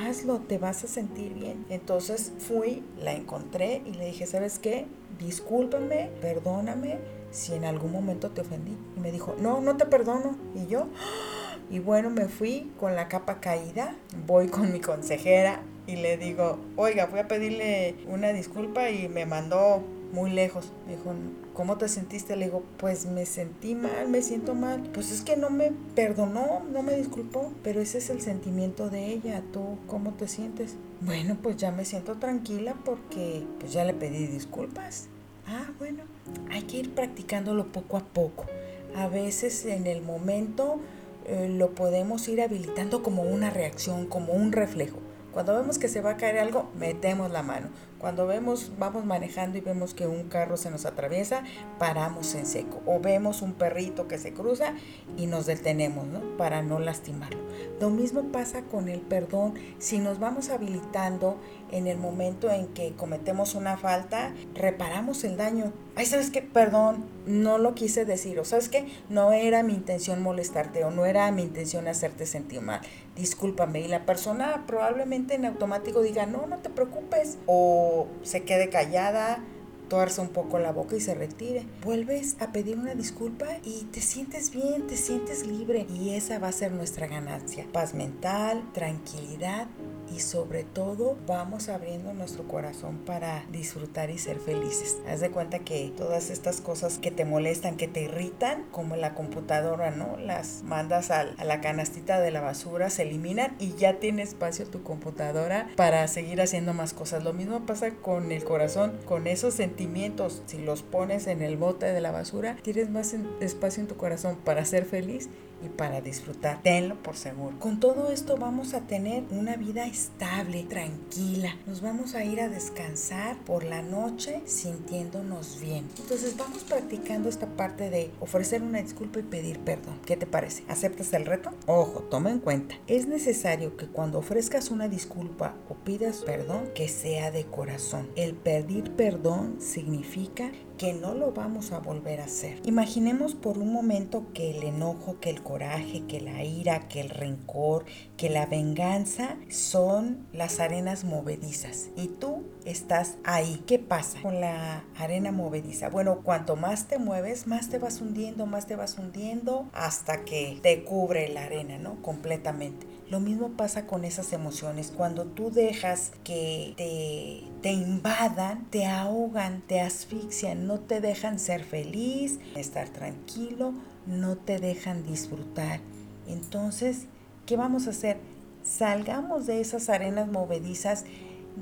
hazlo, 0.06 0.38
te 0.40 0.58
vas 0.58 0.84
a 0.84 0.86
sentir 0.86 1.34
bien. 1.34 1.64
Entonces 1.68 2.32
fui, 2.38 2.82
la 2.98 3.12
encontré 3.12 3.82
y 3.86 3.94
le 3.94 4.06
dije, 4.06 4.26
¿sabes 4.26 4.58
qué? 4.58 4.86
Discúlpame, 5.18 6.10
perdóname 6.20 6.98
si 7.30 7.54
en 7.54 7.64
algún 7.64 7.92
momento 7.92 8.30
te 8.30 8.40
ofendí. 8.40 8.76
Y 8.96 9.00
me 9.00 9.12
dijo, 9.12 9.34
no, 9.38 9.60
no 9.60 9.76
te 9.76 9.86
perdono. 9.86 10.36
Y 10.54 10.66
yo, 10.66 10.88
y 11.70 11.78
bueno, 11.78 12.10
me 12.10 12.26
fui 12.26 12.70
con 12.78 12.96
la 12.96 13.08
capa 13.08 13.40
caída, 13.40 13.96
voy 14.26 14.48
con 14.48 14.72
mi 14.72 14.80
consejera 14.80 15.62
y 15.86 15.96
le 15.96 16.18
digo, 16.18 16.58
oiga, 16.76 17.06
voy 17.06 17.20
a 17.20 17.28
pedirle 17.28 17.94
una 18.06 18.32
disculpa 18.32 18.90
y 18.90 19.08
me 19.08 19.26
mandó 19.26 19.82
muy 20.12 20.30
lejos. 20.30 20.72
Me 20.86 20.96
dijo, 20.96 21.14
¿cómo 21.58 21.76
te 21.76 21.88
sentiste? 21.88 22.36
Le 22.36 22.44
digo, 22.44 22.62
pues 22.76 23.06
me 23.06 23.26
sentí 23.26 23.74
mal, 23.74 24.08
me 24.08 24.22
siento 24.22 24.54
mal. 24.54 24.80
Pues 24.94 25.10
es 25.10 25.22
que 25.22 25.36
no 25.36 25.50
me 25.50 25.72
perdonó, 25.96 26.62
no 26.72 26.84
me 26.84 26.94
disculpó, 26.94 27.52
pero 27.64 27.80
ese 27.80 27.98
es 27.98 28.10
el 28.10 28.20
sentimiento 28.20 28.90
de 28.90 29.08
ella. 29.08 29.42
¿Tú 29.52 29.76
cómo 29.88 30.12
te 30.12 30.28
sientes? 30.28 30.76
Bueno, 31.00 31.36
pues 31.42 31.56
ya 31.56 31.72
me 31.72 31.84
siento 31.84 32.14
tranquila 32.14 32.76
porque 32.84 33.44
pues 33.58 33.72
ya 33.72 33.84
le 33.84 33.92
pedí 33.92 34.28
disculpas. 34.28 35.08
Ah, 35.48 35.72
bueno, 35.80 36.04
hay 36.48 36.62
que 36.62 36.76
ir 36.76 36.94
practicándolo 36.94 37.72
poco 37.72 37.96
a 37.96 38.04
poco. 38.04 38.46
A 38.94 39.08
veces 39.08 39.66
en 39.66 39.88
el 39.88 40.00
momento 40.00 40.78
eh, 41.26 41.48
lo 41.48 41.74
podemos 41.74 42.28
ir 42.28 42.40
habilitando 42.40 43.02
como 43.02 43.22
una 43.22 43.50
reacción, 43.50 44.06
como 44.06 44.32
un 44.32 44.52
reflejo. 44.52 44.98
Cuando 45.32 45.56
vemos 45.56 45.78
que 45.78 45.88
se 45.88 46.02
va 46.02 46.10
a 46.10 46.16
caer 46.18 46.38
algo, 46.38 46.70
metemos 46.78 47.32
la 47.32 47.42
mano. 47.42 47.66
Cuando 47.98 48.28
vemos, 48.28 48.70
vamos 48.78 49.04
manejando 49.04 49.58
y 49.58 49.60
vemos 49.60 49.92
que 49.92 50.06
un 50.06 50.28
carro 50.28 50.56
se 50.56 50.70
nos 50.70 50.86
atraviesa, 50.86 51.42
paramos 51.80 52.34
en 52.36 52.46
seco. 52.46 52.80
O 52.86 53.00
vemos 53.00 53.42
un 53.42 53.54
perrito 53.54 54.06
que 54.06 54.18
se 54.18 54.32
cruza 54.32 54.74
y 55.16 55.26
nos 55.26 55.46
detenemos, 55.46 56.06
¿no? 56.06 56.20
Para 56.36 56.62
no 56.62 56.78
lastimarlo. 56.78 57.40
Lo 57.80 57.90
mismo 57.90 58.30
pasa 58.30 58.62
con 58.62 58.88
el 58.88 59.00
perdón. 59.00 59.54
Si 59.78 59.98
nos 59.98 60.20
vamos 60.20 60.48
habilitando 60.50 61.38
en 61.72 61.88
el 61.88 61.98
momento 61.98 62.50
en 62.50 62.68
que 62.68 62.92
cometemos 62.92 63.56
una 63.56 63.76
falta, 63.76 64.32
reparamos 64.54 65.24
el 65.24 65.36
daño. 65.36 65.72
Ay, 65.96 66.06
¿sabes 66.06 66.30
qué? 66.30 66.40
Perdón, 66.40 67.04
no 67.26 67.58
lo 67.58 67.74
quise 67.74 68.04
decir. 68.04 68.38
O 68.38 68.44
sabes 68.44 68.68
qué? 68.68 68.86
No 69.08 69.32
era 69.32 69.64
mi 69.64 69.74
intención 69.74 70.22
molestarte 70.22 70.84
o 70.84 70.92
no 70.92 71.04
era 71.04 71.30
mi 71.32 71.42
intención 71.42 71.88
hacerte 71.88 72.26
sentir 72.26 72.60
mal. 72.60 72.80
Discúlpame. 73.16 73.80
Y 73.80 73.88
la 73.88 74.06
persona 74.06 74.64
probablemente 74.68 75.34
en 75.34 75.44
automático 75.44 76.00
diga, 76.00 76.26
no, 76.26 76.46
no 76.46 76.58
te 76.58 76.70
preocupes. 76.70 77.38
O 77.46 77.87
se 78.22 78.42
quede 78.42 78.68
callada, 78.68 79.42
toarse 79.88 80.20
un 80.20 80.28
poco 80.28 80.58
la 80.58 80.72
boca 80.72 80.96
y 80.96 81.00
se 81.00 81.14
retire. 81.14 81.64
Vuelves 81.82 82.36
a 82.40 82.52
pedir 82.52 82.78
una 82.78 82.94
disculpa 82.94 83.46
y 83.64 83.84
te 83.84 84.00
sientes 84.00 84.50
bien, 84.50 84.86
te 84.86 84.96
sientes 84.96 85.46
libre 85.46 85.86
y 85.88 86.10
esa 86.10 86.38
va 86.38 86.48
a 86.48 86.52
ser 86.52 86.72
nuestra 86.72 87.06
ganancia. 87.06 87.66
Paz 87.72 87.94
mental, 87.94 88.62
tranquilidad 88.72 89.66
y 90.10 90.20
sobre 90.20 90.64
todo 90.64 91.16
vamos 91.26 91.68
abriendo 91.68 92.12
nuestro 92.12 92.46
corazón 92.46 92.98
para 92.98 93.44
disfrutar 93.50 94.10
y 94.10 94.18
ser 94.18 94.38
felices. 94.38 94.98
Haz 95.08 95.20
de 95.20 95.30
cuenta 95.30 95.60
que 95.60 95.92
todas 95.96 96.30
estas 96.30 96.60
cosas 96.60 96.98
que 96.98 97.10
te 97.10 97.24
molestan, 97.24 97.76
que 97.76 97.88
te 97.88 98.02
irritan, 98.02 98.64
como 98.70 98.96
la 98.96 99.14
computadora, 99.14 99.90
¿no? 99.90 100.16
Las 100.16 100.62
mandas 100.62 101.10
a 101.10 101.24
la 101.24 101.60
canastita 101.60 102.20
de 102.20 102.30
la 102.30 102.40
basura, 102.40 102.90
se 102.90 103.02
eliminan 103.02 103.56
y 103.58 103.74
ya 103.74 103.98
tiene 103.98 104.22
espacio 104.22 104.66
tu 104.66 104.82
computadora 104.82 105.68
para 105.76 106.06
seguir 106.08 106.40
haciendo 106.40 106.74
más 106.74 106.94
cosas. 106.94 107.24
Lo 107.24 107.32
mismo 107.32 107.66
pasa 107.66 107.90
con 107.90 108.32
el 108.32 108.44
corazón, 108.44 108.98
con 109.04 109.26
esos 109.26 109.54
sentimientos. 109.54 110.42
Si 110.46 110.58
los 110.58 110.82
pones 110.82 111.26
en 111.26 111.42
el 111.42 111.56
bote 111.56 111.86
de 111.86 112.00
la 112.00 112.10
basura, 112.10 112.56
tienes 112.62 112.90
más 112.90 113.14
espacio 113.40 113.82
en 113.82 113.88
tu 113.88 113.96
corazón 113.96 114.36
para 114.44 114.64
ser 114.64 114.84
feliz 114.84 115.28
y 115.64 115.68
para 115.68 116.00
disfrutar. 116.00 116.62
Tenlo 116.62 117.02
por 117.02 117.16
seguro. 117.16 117.58
Con 117.58 117.80
todo 117.80 118.10
esto 118.10 118.36
vamos 118.36 118.74
a 118.74 118.82
tener 118.82 119.24
una 119.30 119.56
vida 119.56 119.86
estable, 119.86 120.64
tranquila. 120.64 121.56
Nos 121.66 121.80
vamos 121.80 122.14
a 122.14 122.24
ir 122.24 122.40
a 122.40 122.48
descansar 122.48 123.36
por 123.44 123.64
la 123.64 123.82
noche 123.82 124.42
sintiéndonos 124.46 125.60
bien. 125.60 125.88
Entonces 125.98 126.36
vamos 126.36 126.64
practicando 126.64 127.28
esta 127.28 127.46
parte 127.46 127.90
de 127.90 128.10
ofrecer 128.20 128.62
una 128.62 128.82
disculpa 128.82 129.20
y 129.20 129.22
pedir 129.22 129.60
perdón. 129.60 129.98
¿Qué 130.04 130.16
te 130.16 130.26
parece? 130.26 130.64
¿Aceptas 130.68 131.12
el 131.12 131.26
reto? 131.26 131.50
Ojo, 131.66 132.00
toma 132.02 132.30
en 132.30 132.40
cuenta. 132.40 132.76
Es 132.86 133.06
necesario 133.06 133.76
que 133.76 133.86
cuando 133.86 134.18
ofrezcas 134.18 134.70
una 134.70 134.88
disculpa 134.88 135.54
o 135.68 135.74
pidas 135.74 136.18
perdón, 136.18 136.70
que 136.74 136.88
sea 136.88 137.30
de 137.30 137.44
corazón. 137.44 138.08
El 138.16 138.34
pedir 138.34 138.92
perdón 138.92 139.56
significa 139.60 140.50
que 140.78 140.92
no 140.92 141.12
lo 141.12 141.32
vamos 141.32 141.72
a 141.72 141.80
volver 141.80 142.20
a 142.20 142.24
hacer. 142.24 142.60
Imaginemos 142.64 143.34
por 143.34 143.58
un 143.58 143.72
momento 143.72 144.32
que 144.32 144.56
el 144.56 144.62
enojo, 144.62 145.18
que 145.20 145.28
el 145.28 145.42
coraje, 145.42 146.04
que 146.06 146.20
la 146.20 146.44
ira, 146.44 146.88
que 146.88 147.00
el 147.00 147.10
rencor, 147.10 147.84
que 148.16 148.30
la 148.30 148.46
venganza 148.46 149.36
son 149.50 150.26
las 150.32 150.60
arenas 150.60 151.04
movedizas 151.04 151.88
y 151.96 152.06
tú 152.06 152.44
estás 152.64 153.16
ahí. 153.24 153.62
¿Qué 153.66 153.78
pasa 153.78 154.22
con 154.22 154.40
la 154.40 154.84
arena 154.96 155.32
movediza? 155.32 155.90
Bueno, 155.90 156.20
cuanto 156.22 156.54
más 156.54 156.86
te 156.86 156.98
mueves, 156.98 157.46
más 157.46 157.68
te 157.68 157.78
vas 157.78 158.00
hundiendo, 158.00 158.46
más 158.46 158.66
te 158.66 158.76
vas 158.76 158.96
hundiendo 158.98 159.68
hasta 159.72 160.24
que 160.24 160.60
te 160.62 160.84
cubre 160.84 161.28
la 161.28 161.44
arena, 161.44 161.78
¿no? 161.78 162.00
Completamente. 162.02 162.97
Lo 163.10 163.20
mismo 163.20 163.50
pasa 163.50 163.86
con 163.86 164.04
esas 164.04 164.34
emociones. 164.34 164.92
Cuando 164.94 165.24
tú 165.24 165.50
dejas 165.50 166.12
que 166.24 166.74
te, 166.76 167.42
te 167.62 167.72
invadan, 167.72 168.66
te 168.70 168.86
ahogan, 168.86 169.62
te 169.66 169.80
asfixian, 169.80 170.66
no 170.66 170.80
te 170.80 171.00
dejan 171.00 171.38
ser 171.38 171.64
feliz, 171.64 172.38
estar 172.54 172.90
tranquilo, 172.90 173.72
no 174.06 174.36
te 174.36 174.58
dejan 174.58 175.04
disfrutar. 175.04 175.80
Entonces, 176.26 177.06
¿qué 177.46 177.56
vamos 177.56 177.86
a 177.86 177.90
hacer? 177.90 178.18
Salgamos 178.62 179.46
de 179.46 179.62
esas 179.62 179.88
arenas 179.88 180.28
movedizas, 180.28 181.04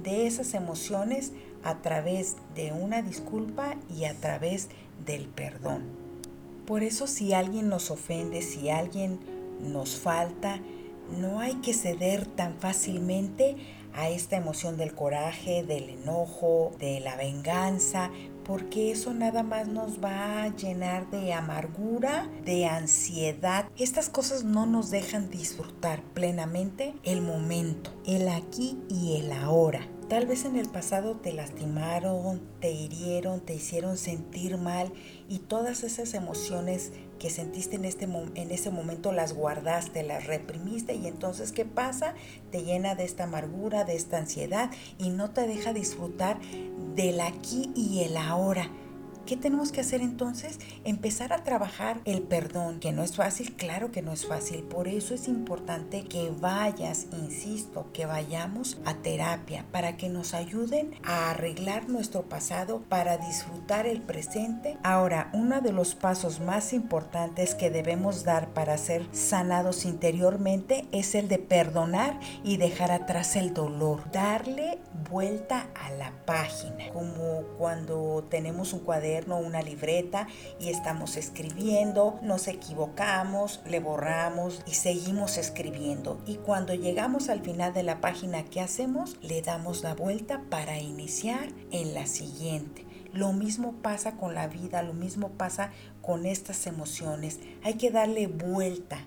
de 0.03 0.27
esas 0.27 0.53
emociones 0.55 1.31
a 1.63 1.81
través 1.83 2.37
de 2.57 2.73
una 2.73 3.03
disculpa 3.03 3.77
y 3.97 4.05
a 4.05 4.15
través 4.15 4.69
del 5.05 5.29
perdón. 5.29 5.85
Por 6.67 6.83
eso 6.83 7.07
si 7.07 7.33
alguien 7.33 7.69
nos 7.69 7.93
ofende, 7.93 8.43
si 8.43 8.71
alguien 8.71 9.21
nos 9.61 9.97
falta, 9.97 10.61
no 11.11 11.41
hay 11.41 11.55
que 11.57 11.75
ceder 11.75 12.27
tan 12.27 12.57
fácilmente 12.59 13.57
a 13.95 14.11
esta 14.11 14.37
emoción 14.37 14.77
del 14.77 14.95
coraje, 14.95 15.63
del 15.63 15.89
enojo, 15.89 16.73
de 16.79 17.01
la 17.01 17.17
venganza, 17.17 18.11
porque 18.45 18.93
eso 18.93 19.13
nada 19.13 19.43
más 19.43 19.67
nos 19.67 20.03
va 20.05 20.45
a 20.45 20.55
llenar 20.55 21.11
de 21.11 21.33
amargura, 21.33 22.31
de 22.45 22.67
ansiedad. 22.67 23.69
Estas 23.77 24.09
cosas 24.09 24.45
no 24.45 24.67
nos 24.67 24.91
dejan 24.91 25.31
disfrutar 25.31 26.03
plenamente 26.15 26.95
el 27.03 27.23
momento, 27.23 27.91
el 28.07 28.29
aquí 28.29 28.79
y 28.89 29.17
el 29.17 29.33
ahora. 29.33 29.89
Tal 30.09 30.27
vez 30.27 30.45
en 30.45 30.55
el 30.55 30.69
pasado 30.69 31.17
te 31.17 31.33
lastimaron, 31.33 32.41
te 32.61 32.71
hirieron, 32.71 33.41
te 33.41 33.55
hicieron 33.55 33.97
sentir 33.97 34.57
mal 34.57 34.93
y 35.29 35.41
todas 35.41 35.83
esas 35.83 36.15
emociones 36.15 36.93
que 37.19 37.31
sentiste 37.31 37.77
en, 37.77 37.85
este, 37.85 38.05
en 38.05 38.51
ese 38.51 38.71
momento 38.71 39.13
las 39.13 39.33
guardaste, 39.33 40.03
las 40.03 40.27
reprimiste 40.27 40.95
y 40.95 41.07
entonces 41.07 41.53
¿qué 41.53 41.65
pasa? 41.65 42.15
Te 42.51 42.63
llena 42.63 42.95
de 42.95 43.05
esta 43.05 43.25
amargura, 43.25 43.85
de 43.85 43.97
esta 43.97 44.19
ansiedad 44.19 44.71
y 44.99 45.11
no 45.11 45.31
te 45.31 45.47
deja 45.47 45.73
disfrutar 45.73 46.39
del 46.95 47.21
aquí 47.21 47.73
y 47.75 48.03
el 48.05 48.17
ahora 48.17 48.71
¿Qué 49.27 49.37
tenemos 49.37 49.73
que 49.73 49.81
hacer 49.81 50.03
entonces? 50.03 50.61
Empezar 50.85 51.33
a 51.33 51.43
trabajar 51.43 52.01
el 52.05 52.23
perdón, 52.23 52.79
que 52.79 52.93
no 52.93 53.03
es 53.03 53.17
fácil, 53.17 53.57
claro 53.57 53.91
que 53.91 54.01
no 54.01 54.13
es 54.13 54.25
fácil. 54.25 54.63
Por 54.63 54.87
eso 54.87 55.15
es 55.15 55.27
importante 55.27 56.05
que 56.05 56.31
vayas, 56.31 57.09
insisto, 57.11 57.89
que 57.93 58.07
vayamos 58.07 58.79
a 58.85 58.95
terapia 58.95 59.65
para 59.73 59.97
que 59.97 60.09
nos 60.09 60.33
ayuden 60.33 60.95
a 61.03 61.31
arreglar 61.31 61.89
nuestro 61.89 62.23
pasado, 62.23 62.85
para 62.89 63.19
disfrutar 63.19 63.89
el 63.89 64.01
presente. 64.01 64.79
Ahora, 64.85 65.29
uno 65.33 65.61
de 65.61 65.73
los 65.73 65.97
pasos 65.97 66.39
más 66.39 66.73
importantes 66.73 67.57
que 67.57 67.69
debemos 67.69 68.23
dar 68.23 68.51
para 68.51 68.79
ser 68.79 69.09
sanados 69.11 69.87
interiormente 69.87 70.87
es 70.93 71.17
el 71.17 71.27
de 71.27 71.41
perdonar 71.41 72.21
y 72.45 72.59
dejar 72.59 72.93
atrás 72.93 73.35
el 73.35 73.53
dolor. 73.53 74.09
Darle 74.13 74.79
vuelta 75.09 75.69
a 75.75 75.91
la 75.91 76.13
página, 76.25 76.91
como 76.93 77.43
cuando 77.59 78.25
tenemos 78.29 78.73
un 78.73 78.81
cuaderno 78.81 79.39
una 79.39 79.63
libreta 79.63 80.27
y 80.59 80.71
estamos 80.71 81.17
escribiendo, 81.17 82.19
nos 82.23 82.49
equivocamos, 82.49 83.61
le 83.67 83.81
borramos 83.81 84.63
y 84.67 84.75
seguimos 84.75 85.39
escribiendo. 85.39 86.21
Y 86.27 86.37
cuando 86.37 86.75
llegamos 86.75 87.29
al 87.29 87.41
final 87.41 87.73
de 87.73 87.83
la 87.83 88.01
página, 88.01 88.45
¿qué 88.45 88.61
hacemos? 88.61 89.17
Le 89.23 89.43
damos 89.43 89.83
la 89.83 89.95
vuelta 89.95 90.43
para 90.51 90.79
iniciar 90.79 91.49
en 91.71 91.95
la 91.95 92.07
siguiente. 92.07 92.85
Lo 93.13 93.33
mismo 93.33 93.73
pasa 93.83 94.17
con 94.17 94.35
la 94.35 94.47
vida, 94.47 94.83
lo 94.83 94.93
mismo 94.93 95.31
pasa 95.31 95.71
con 96.03 96.27
estas 96.27 96.67
emociones. 96.67 97.41
Hay 97.65 97.75
que 97.75 97.91
darle 97.91 98.27
vuelta 98.27 98.99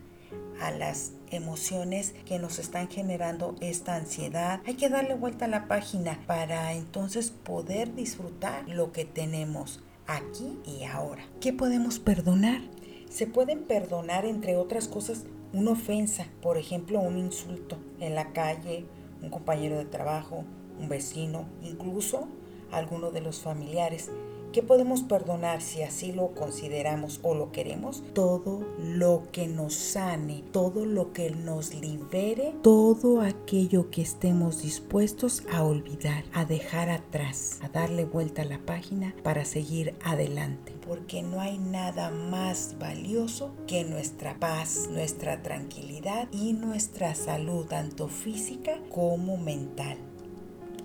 a 0.60 0.72
las 0.72 1.14
emociones 1.32 2.14
que 2.26 2.40
nos 2.40 2.60
están 2.60 2.90
generando 2.90 3.56
esta 3.62 3.96
ansiedad. 3.96 4.62
Hay 4.66 4.76
que 4.76 4.90
darle 4.90 5.16
vuelta 5.16 5.46
a 5.46 5.50
la 5.50 5.68
página 5.68 6.20
para 6.28 6.74
entonces 6.74 7.32
poder 7.32 7.96
disfrutar 7.96 8.68
lo 8.68 8.92
que 8.92 9.06
tenemos 9.06 9.82
aquí 10.08 10.60
y 10.66 10.84
ahora. 10.84 11.24
¿Qué 11.40 11.54
podemos 11.54 12.00
perdonar? 12.00 12.62
Se 13.10 13.28
pueden 13.28 13.64
perdonar, 13.64 14.26
entre 14.26 14.56
otras 14.56 14.88
cosas, 14.88 15.26
una 15.54 15.72
ofensa, 15.72 16.28
por 16.42 16.58
ejemplo, 16.58 17.00
un 17.00 17.18
insulto 17.18 17.78
en 18.00 18.16
la 18.16 18.34
calle, 18.34 18.86
un 19.22 19.30
compañero 19.30 19.78
de 19.78 19.86
trabajo, 19.86 20.44
un 20.80 20.90
vecino, 20.90 21.46
incluso 21.64 22.28
alguno 22.72 23.12
de 23.12 23.22
los 23.22 23.42
familiares. 23.42 24.12
¿Qué 24.52 24.64
podemos 24.64 25.04
perdonar 25.04 25.62
si 25.62 25.84
así 25.84 26.12
lo 26.12 26.30
consideramos 26.30 27.20
o 27.22 27.36
lo 27.36 27.52
queremos? 27.52 28.04
Todo 28.16 28.66
lo 28.80 29.24
que 29.32 29.48
nos 29.48 29.76
sane, 29.76 30.44
todo 30.52 30.88
lo 30.88 31.14
que 31.14 31.30
nos 31.30 31.76
libere, 31.76 32.56
todo 32.64 33.22
aquello 33.22 33.92
que 33.92 34.02
estemos 34.02 34.64
dispuestos 34.64 35.44
a 35.52 35.64
olvidar, 35.64 36.24
a 36.34 36.46
dejar 36.46 36.90
atrás, 36.90 37.60
a 37.62 37.70
darle 37.70 38.06
vuelta 38.06 38.42
a 38.42 38.46
la 38.46 38.58
página 38.58 39.14
para 39.22 39.46
seguir 39.46 39.94
adelante. 40.04 40.74
Porque 40.88 41.22
no 41.22 41.42
hay 41.42 41.60
nada 41.60 42.10
más 42.10 42.76
valioso 42.80 43.52
que 43.68 43.84
nuestra 43.84 44.40
paz, 44.40 44.90
nuestra 44.90 45.44
tranquilidad 45.44 46.28
y 46.32 46.54
nuestra 46.54 47.14
salud, 47.14 47.68
tanto 47.68 48.08
física 48.08 48.80
como 48.90 49.38
mental. 49.38 50.00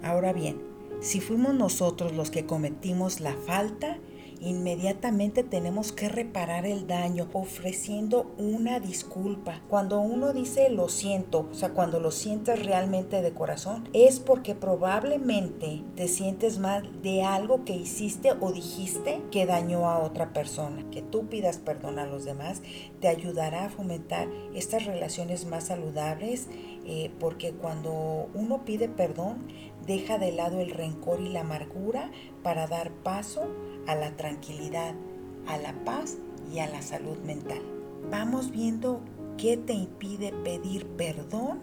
Ahora 0.02 0.35
bien, 0.35 0.73
si 1.04 1.20
fuimos 1.20 1.54
nosotros 1.54 2.12
los 2.12 2.30
que 2.30 2.46
cometimos 2.46 3.20
la 3.20 3.34
falta, 3.34 3.99
inmediatamente 4.40 5.42
tenemos 5.42 5.92
que 5.92 6.08
reparar 6.08 6.64
el 6.64 6.87
daño 6.87 7.28
ofreciendo 7.34 8.34
una 8.38 8.80
disculpa. 8.80 9.61
Cuando 9.68 10.00
uno 10.00 10.32
dice 10.32 10.70
lo 10.70 10.88
siento, 10.88 11.49
o 11.50 11.54
sea, 11.54 11.70
cuando 11.70 12.00
lo 12.00 12.11
sientes 12.11 12.64
realmente 12.64 13.20
de 13.20 13.34
corazón, 13.34 13.87
es 13.92 14.18
porque 14.18 14.54
probablemente 14.54 15.82
te 15.94 16.08
sientes 16.08 16.58
mal 16.58 17.02
de 17.02 17.23
algo 17.23 17.66
que 17.66 17.76
hiciste 17.76 18.32
o 18.40 18.52
dijiste 18.52 19.20
que 19.30 19.44
dañó 19.44 19.90
a 19.90 19.99
otra 19.99 20.32
persona. 20.32 20.88
Que 20.90 21.02
tú 21.02 21.26
pidas 21.26 21.58
perdón 21.58 21.99
a 21.99 22.06
los 22.06 22.25
demás 22.25 22.62
te 23.00 23.08
ayudará 23.08 23.66
a 23.66 23.70
fomentar 23.70 24.28
estas 24.54 24.87
relaciones 24.87 25.44
más 25.44 25.64
saludables 25.64 26.49
eh, 26.86 27.10
porque 27.18 27.52
cuando 27.52 28.28
uno 28.34 28.64
pide 28.64 28.88
perdón, 28.88 29.46
deja 29.86 30.18
de 30.18 30.32
lado 30.32 30.60
el 30.60 30.70
rencor 30.70 31.20
y 31.20 31.28
la 31.28 31.40
amargura 31.40 32.10
para 32.42 32.66
dar 32.66 32.90
paso 32.90 33.48
a 33.86 33.94
la 33.94 34.16
tranquilidad, 34.16 34.94
a 35.46 35.58
la 35.58 35.72
paz 35.84 36.18
y 36.52 36.58
a 36.58 36.66
la 36.66 36.82
salud 36.82 37.18
mental. 37.18 37.62
Vamos 38.10 38.50
viendo 38.50 39.00
qué 39.36 39.56
te 39.56 39.72
impide 39.72 40.32
pedir 40.44 40.86
perdón 40.86 41.60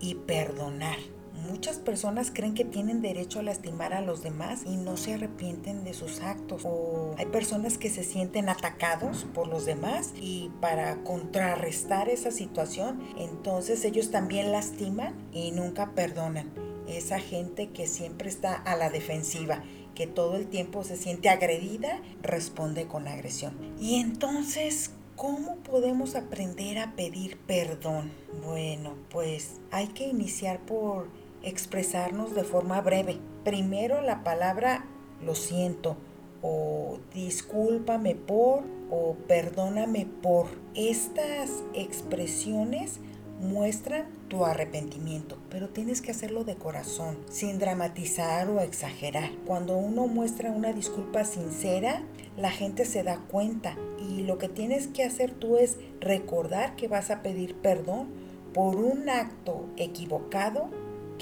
y 0.00 0.14
perdonar. 0.14 0.98
Muchas 1.34 1.78
personas 1.78 2.30
creen 2.32 2.54
que 2.54 2.64
tienen 2.64 3.02
derecho 3.02 3.38
a 3.38 3.42
lastimar 3.42 3.92
a 3.94 4.00
los 4.00 4.22
demás 4.22 4.62
y 4.66 4.76
no 4.76 4.96
se 4.96 5.14
arrepienten 5.14 5.84
de 5.84 5.94
sus 5.94 6.20
actos. 6.20 6.62
O 6.64 7.14
hay 7.18 7.26
personas 7.26 7.78
que 7.78 7.90
se 7.90 8.04
sienten 8.04 8.48
atacados 8.48 9.26
por 9.34 9.48
los 9.48 9.64
demás 9.64 10.12
y 10.20 10.50
para 10.60 11.02
contrarrestar 11.04 12.08
esa 12.08 12.30
situación, 12.30 13.02
entonces 13.18 13.84
ellos 13.84 14.10
también 14.10 14.52
lastiman 14.52 15.14
y 15.32 15.50
nunca 15.52 15.92
perdonan. 15.94 16.50
Esa 16.86 17.18
gente 17.18 17.70
que 17.70 17.86
siempre 17.86 18.28
está 18.28 18.54
a 18.54 18.76
la 18.76 18.90
defensiva, 18.90 19.62
que 19.94 20.06
todo 20.06 20.36
el 20.36 20.46
tiempo 20.48 20.84
se 20.84 20.96
siente 20.96 21.28
agredida, 21.28 22.00
responde 22.22 22.86
con 22.86 23.08
agresión. 23.08 23.56
Y 23.80 23.96
entonces, 24.00 24.90
¿Cómo 25.16 25.56
podemos 25.58 26.16
aprender 26.16 26.78
a 26.78 26.96
pedir 26.96 27.36
perdón? 27.46 28.10
Bueno, 28.44 28.94
pues 29.10 29.60
hay 29.70 29.88
que 29.88 30.08
iniciar 30.08 30.58
por 30.60 31.06
expresarnos 31.42 32.34
de 32.34 32.44
forma 32.44 32.80
breve. 32.80 33.18
Primero 33.44 34.00
la 34.02 34.24
palabra 34.24 34.84
lo 35.20 35.34
siento 35.34 35.96
o 36.42 36.98
discúlpame 37.14 38.14
por 38.14 38.64
o 38.90 39.16
perdóname 39.26 40.06
por. 40.06 40.46
Estas 40.74 41.62
expresiones 41.74 42.98
muestran 43.40 44.06
tu 44.28 44.44
arrepentimiento, 44.44 45.36
pero 45.50 45.68
tienes 45.68 46.00
que 46.00 46.12
hacerlo 46.12 46.44
de 46.44 46.54
corazón, 46.54 47.18
sin 47.28 47.58
dramatizar 47.58 48.48
o 48.48 48.60
exagerar. 48.60 49.30
Cuando 49.46 49.76
uno 49.76 50.06
muestra 50.06 50.50
una 50.50 50.72
disculpa 50.72 51.24
sincera, 51.24 52.02
la 52.36 52.50
gente 52.50 52.84
se 52.84 53.02
da 53.02 53.18
cuenta 53.18 53.76
y 53.98 54.22
lo 54.22 54.38
que 54.38 54.48
tienes 54.48 54.86
que 54.86 55.04
hacer 55.04 55.32
tú 55.32 55.56
es 55.56 55.76
recordar 56.00 56.76
que 56.76 56.88
vas 56.88 57.10
a 57.10 57.22
pedir 57.22 57.56
perdón 57.56 58.08
por 58.54 58.76
un 58.76 59.08
acto 59.08 59.66
equivocado 59.76 60.70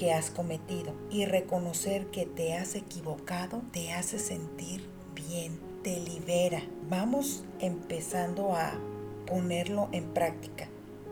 que 0.01 0.15
has 0.15 0.31
cometido 0.31 0.95
y 1.11 1.27
reconocer 1.27 2.07
que 2.07 2.25
te 2.25 2.55
has 2.55 2.75
equivocado 2.75 3.61
te 3.71 3.93
hace 3.93 4.19
sentir 4.19 4.89
bien, 5.15 5.61
te 5.83 6.01
libera. 6.01 6.63
Vamos 6.89 7.45
empezando 7.59 8.55
a 8.57 8.73
ponerlo 9.27 9.91
en 9.93 10.15
práctica. 10.15 10.69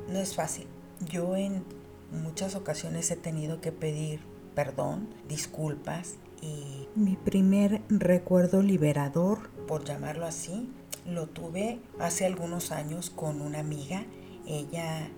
No 0.08 0.18
es 0.18 0.34
fácil. 0.34 0.66
Yo 1.06 1.36
en 1.36 1.64
muchas 2.10 2.54
ocasiones 2.54 3.10
he 3.10 3.16
tenido 3.16 3.60
que 3.60 3.72
pedir 3.72 4.20
perdón, 4.54 5.06
disculpas 5.28 6.14
y 6.40 6.88
mi 6.94 7.16
primer 7.16 7.82
recuerdo 7.90 8.62
liberador, 8.62 9.50
por 9.66 9.84
llamarlo 9.84 10.24
así, 10.24 10.72
lo 11.04 11.26
tuve 11.26 11.78
hace 12.00 12.24
algunos 12.24 12.72
años 12.72 13.10
con 13.10 13.42
una 13.42 13.58
amiga. 13.58 14.06
Ella 14.46 15.10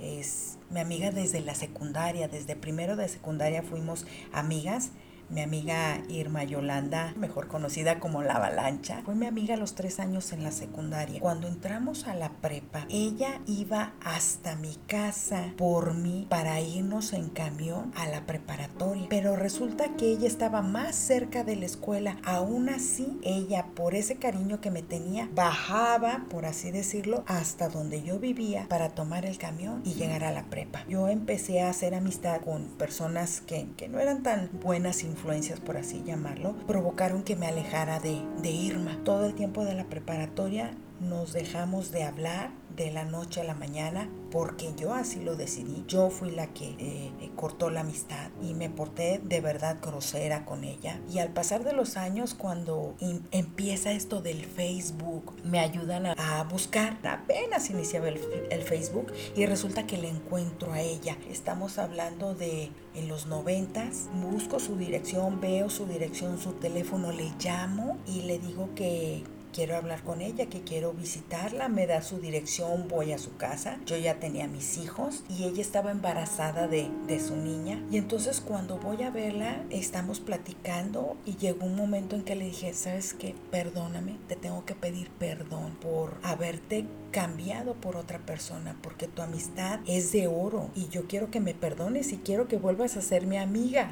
es 0.00 0.58
mi 0.70 0.80
amiga 0.80 1.10
desde 1.10 1.40
la 1.40 1.54
secundaria, 1.54 2.28
desde 2.28 2.56
primero 2.56 2.96
de 2.96 3.08
secundaria 3.08 3.62
fuimos 3.62 4.06
amigas 4.32 4.90
mi 5.28 5.42
amiga 5.42 6.00
Irma 6.08 6.44
Yolanda, 6.44 7.12
mejor 7.16 7.48
conocida 7.48 7.98
como 7.98 8.22
La 8.22 8.34
Avalancha, 8.34 9.02
fue 9.04 9.14
mi 9.14 9.26
amiga 9.26 9.54
a 9.54 9.56
los 9.56 9.74
tres 9.74 9.98
años 9.98 10.32
en 10.32 10.44
la 10.44 10.52
secundaria. 10.52 11.20
Cuando 11.20 11.48
entramos 11.48 12.06
a 12.06 12.14
la 12.14 12.30
prepa, 12.30 12.86
ella 12.88 13.40
iba 13.46 13.94
hasta 14.04 14.56
mi 14.56 14.76
casa 14.86 15.52
por 15.56 15.94
mí 15.94 16.26
para 16.30 16.60
irnos 16.60 17.12
en 17.12 17.28
camión 17.28 17.92
a 17.96 18.06
la 18.06 18.24
preparatoria. 18.26 19.06
Pero 19.10 19.36
resulta 19.36 19.96
que 19.96 20.12
ella 20.12 20.28
estaba 20.28 20.62
más 20.62 20.94
cerca 20.94 21.42
de 21.42 21.56
la 21.56 21.66
escuela. 21.66 22.16
Aún 22.24 22.68
así, 22.68 23.18
ella, 23.22 23.66
por 23.74 23.94
ese 23.94 24.16
cariño 24.16 24.60
que 24.60 24.70
me 24.70 24.82
tenía, 24.82 25.28
bajaba, 25.34 26.24
por 26.30 26.46
así 26.46 26.70
decirlo, 26.70 27.24
hasta 27.26 27.68
donde 27.68 28.02
yo 28.02 28.18
vivía 28.18 28.66
para 28.68 28.90
tomar 28.90 29.26
el 29.26 29.38
camión 29.38 29.82
y 29.84 29.94
llegar 29.94 30.24
a 30.24 30.32
la 30.32 30.44
prepa. 30.44 30.84
Yo 30.88 31.08
empecé 31.08 31.60
a 31.60 31.70
hacer 31.70 31.94
amistad 31.94 32.40
con 32.42 32.66
personas 32.78 33.40
que, 33.40 33.68
que 33.76 33.88
no 33.88 33.98
eran 33.98 34.22
tan 34.22 34.50
buenas 34.62 35.02
y 35.02 35.15
influencias, 35.16 35.60
por 35.60 35.78
así 35.78 36.02
llamarlo, 36.04 36.54
provocaron 36.66 37.22
que 37.22 37.36
me 37.36 37.46
alejara 37.46 38.00
de, 38.00 38.20
de 38.42 38.50
Irma. 38.50 39.00
Todo 39.02 39.24
el 39.24 39.34
tiempo 39.34 39.64
de 39.64 39.74
la 39.74 39.84
preparatoria 39.84 40.72
nos 41.00 41.32
dejamos 41.32 41.90
de 41.90 42.04
hablar 42.04 42.50
de 42.76 42.90
la 42.90 43.04
noche 43.04 43.40
a 43.40 43.44
la 43.44 43.54
mañana 43.54 44.08
porque 44.30 44.74
yo 44.76 44.92
así 44.92 45.20
lo 45.20 45.36
decidí. 45.36 45.84
Yo 45.88 46.10
fui 46.10 46.30
la 46.30 46.48
que 46.48 46.74
eh, 46.78 47.10
cortó 47.36 47.70
la 47.70 47.80
amistad 47.80 48.30
y 48.42 48.54
me 48.54 48.68
porté 48.68 49.20
de 49.22 49.40
verdad 49.40 49.78
grosera 49.80 50.44
con 50.44 50.64
ella. 50.64 51.00
Y 51.10 51.20
al 51.20 51.30
pasar 51.30 51.64
de 51.64 51.72
los 51.72 51.96
años, 51.96 52.34
cuando 52.34 52.94
empieza 53.30 53.92
esto 53.92 54.20
del 54.20 54.44
Facebook, 54.44 55.34
me 55.44 55.60
ayudan 55.60 56.06
a, 56.06 56.44
buscar. 56.50 56.98
Apenas 57.02 57.70
iniciaba 57.70 58.08
el, 58.08 58.20
el, 58.50 58.62
Facebook 58.62 59.12
y 59.34 59.46
resulta 59.46 59.86
que 59.86 59.96
le 59.96 60.08
encuentro 60.08 60.72
a 60.72 60.80
ella. 60.80 61.16
Estamos 61.30 61.78
hablando 61.78 62.34
de 62.34 62.70
en 62.94 63.08
los 63.08 63.26
noventas. 63.26 64.08
Busco 64.14 64.58
su 64.58 64.76
dirección, 64.76 65.40
veo 65.40 65.70
su 65.70 65.86
dirección, 65.86 66.38
su 66.38 66.52
teléfono, 66.52 67.12
le 67.12 67.32
llamo 67.42 67.96
y 68.06 68.22
le 68.22 68.38
digo 68.38 68.70
que 68.74 69.22
quiero 69.56 69.74
hablar 69.74 70.02
con 70.02 70.20
ella, 70.20 70.50
que 70.50 70.60
quiero 70.60 70.92
visitarla, 70.92 71.70
me 71.70 71.86
da 71.86 72.02
su 72.02 72.18
dirección, 72.18 72.88
voy 72.88 73.12
a 73.12 73.18
su 73.18 73.38
casa. 73.38 73.78
Yo 73.86 73.96
ya 73.96 74.20
tenía 74.20 74.46
mis 74.48 74.76
hijos 74.76 75.24
y 75.30 75.44
ella 75.44 75.62
estaba 75.62 75.90
embarazada 75.90 76.68
de, 76.68 76.90
de 77.06 77.18
su 77.20 77.36
niña. 77.36 77.82
Y 77.90 77.96
entonces 77.96 78.42
cuando 78.42 78.76
voy 78.76 79.02
a 79.02 79.10
verla, 79.10 79.64
estamos 79.70 80.20
platicando 80.20 81.16
y 81.24 81.38
llegó 81.38 81.64
un 81.64 81.74
momento 81.74 82.16
en 82.16 82.22
que 82.22 82.36
le 82.36 82.44
dije, 82.44 82.74
¿sabes 82.74 83.14
qué? 83.14 83.34
Perdóname, 83.50 84.18
te 84.28 84.36
tengo 84.36 84.66
que 84.66 84.74
pedir 84.74 85.08
perdón 85.12 85.74
por 85.80 86.18
haberte 86.22 86.84
cambiado 87.10 87.72
por 87.72 87.96
otra 87.96 88.18
persona, 88.18 88.76
porque 88.82 89.08
tu 89.08 89.22
amistad 89.22 89.80
es 89.86 90.12
de 90.12 90.26
oro 90.26 90.68
y 90.74 90.88
yo 90.88 91.06
quiero 91.06 91.30
que 91.30 91.40
me 91.40 91.54
perdones 91.54 92.12
y 92.12 92.18
quiero 92.18 92.46
que 92.46 92.58
vuelvas 92.58 92.98
a 92.98 93.00
ser 93.00 93.26
mi 93.26 93.38
amiga. 93.38 93.88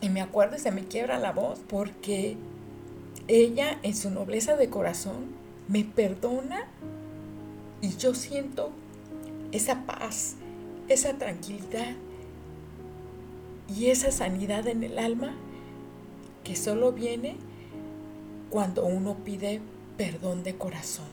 Y 0.00 0.08
me 0.08 0.20
acuerdo 0.20 0.54
y 0.54 0.60
se 0.60 0.70
me 0.70 0.84
quiebra 0.84 1.18
la 1.18 1.32
voz 1.32 1.62
porque 1.66 2.36
ella 3.28 3.78
en 3.82 3.94
su 3.94 4.10
nobleza 4.10 4.56
de 4.56 4.68
corazón 4.68 5.26
me 5.68 5.84
perdona 5.84 6.66
y 7.80 7.96
yo 7.96 8.14
siento 8.14 8.70
esa 9.52 9.86
paz, 9.86 10.36
esa 10.88 11.14
tranquilidad 11.14 11.94
y 13.74 13.86
esa 13.86 14.10
sanidad 14.10 14.66
en 14.66 14.82
el 14.82 14.98
alma 14.98 15.34
que 16.42 16.56
solo 16.56 16.92
viene 16.92 17.36
cuando 18.50 18.84
uno 18.84 19.16
pide 19.24 19.60
perdón 19.96 20.42
de 20.42 20.56
corazón. 20.56 21.06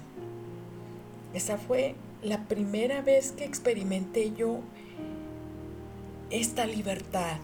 Esa 1.34 1.58
fue 1.58 1.96
la 2.22 2.46
primera 2.46 3.02
vez 3.02 3.32
que 3.32 3.46
experimenté 3.46 4.34
yo 4.34 4.60
esta 6.30 6.66
libertad 6.66 7.38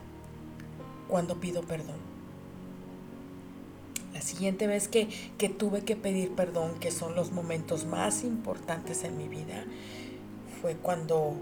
cuando 1.08 1.40
pido 1.40 1.62
perdón. 1.64 1.97
La 4.18 4.24
siguiente 4.24 4.66
vez 4.66 4.88
que, 4.88 5.10
tuve 5.60 5.84
que 5.84 5.96
pedir 5.96 6.32
perdón, 6.32 6.80
que 6.80 6.90
son 6.90 7.14
los 7.14 7.32
momentos 7.32 7.86
más 7.86 8.24
importantes 8.24 9.04
en 9.04 9.16
mi 9.16 9.28
vida, 9.28 9.64
fue 10.60 10.74
cuando 10.74 11.36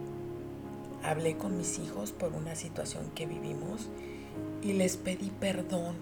hablé 1.01 1.37
con 1.37 1.57
mis 1.57 1.79
hijos 1.79 2.11
por 2.11 2.33
una 2.33 2.53
situación 2.53 3.09
que 3.15 3.27
vivimos 3.27 3.87
y 4.61 4.73
les 4.73 4.97
pedí 4.97 5.31
perdón, 5.39 5.95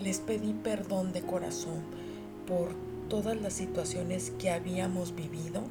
les 0.00 0.20
pedí 0.20 0.54
perdón 0.54 1.12
de 1.12 1.20
corazón 1.20 1.82
por 2.46 2.70
todas 3.10 3.38
las 3.38 3.52
situaciones 3.52 4.32
que 4.38 4.48
habíamos 4.48 5.14
vivido 5.14 5.64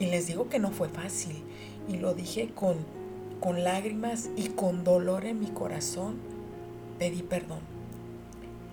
y 0.00 0.06
les 0.06 0.26
digo 0.26 0.48
que 0.48 0.58
no 0.58 0.72
fue 0.72 0.88
fácil 0.88 1.44
y 1.88 1.98
lo 1.98 2.14
dije 2.14 2.50
con, 2.56 2.78
con 3.38 3.62
lágrimas 3.62 4.30
y 4.34 4.48
con 4.48 4.82
dolor 4.82 5.26
en 5.26 5.38
mi 5.38 5.46
corazón, 5.46 6.16
pedí 6.98 7.22
perdón. 7.22 7.60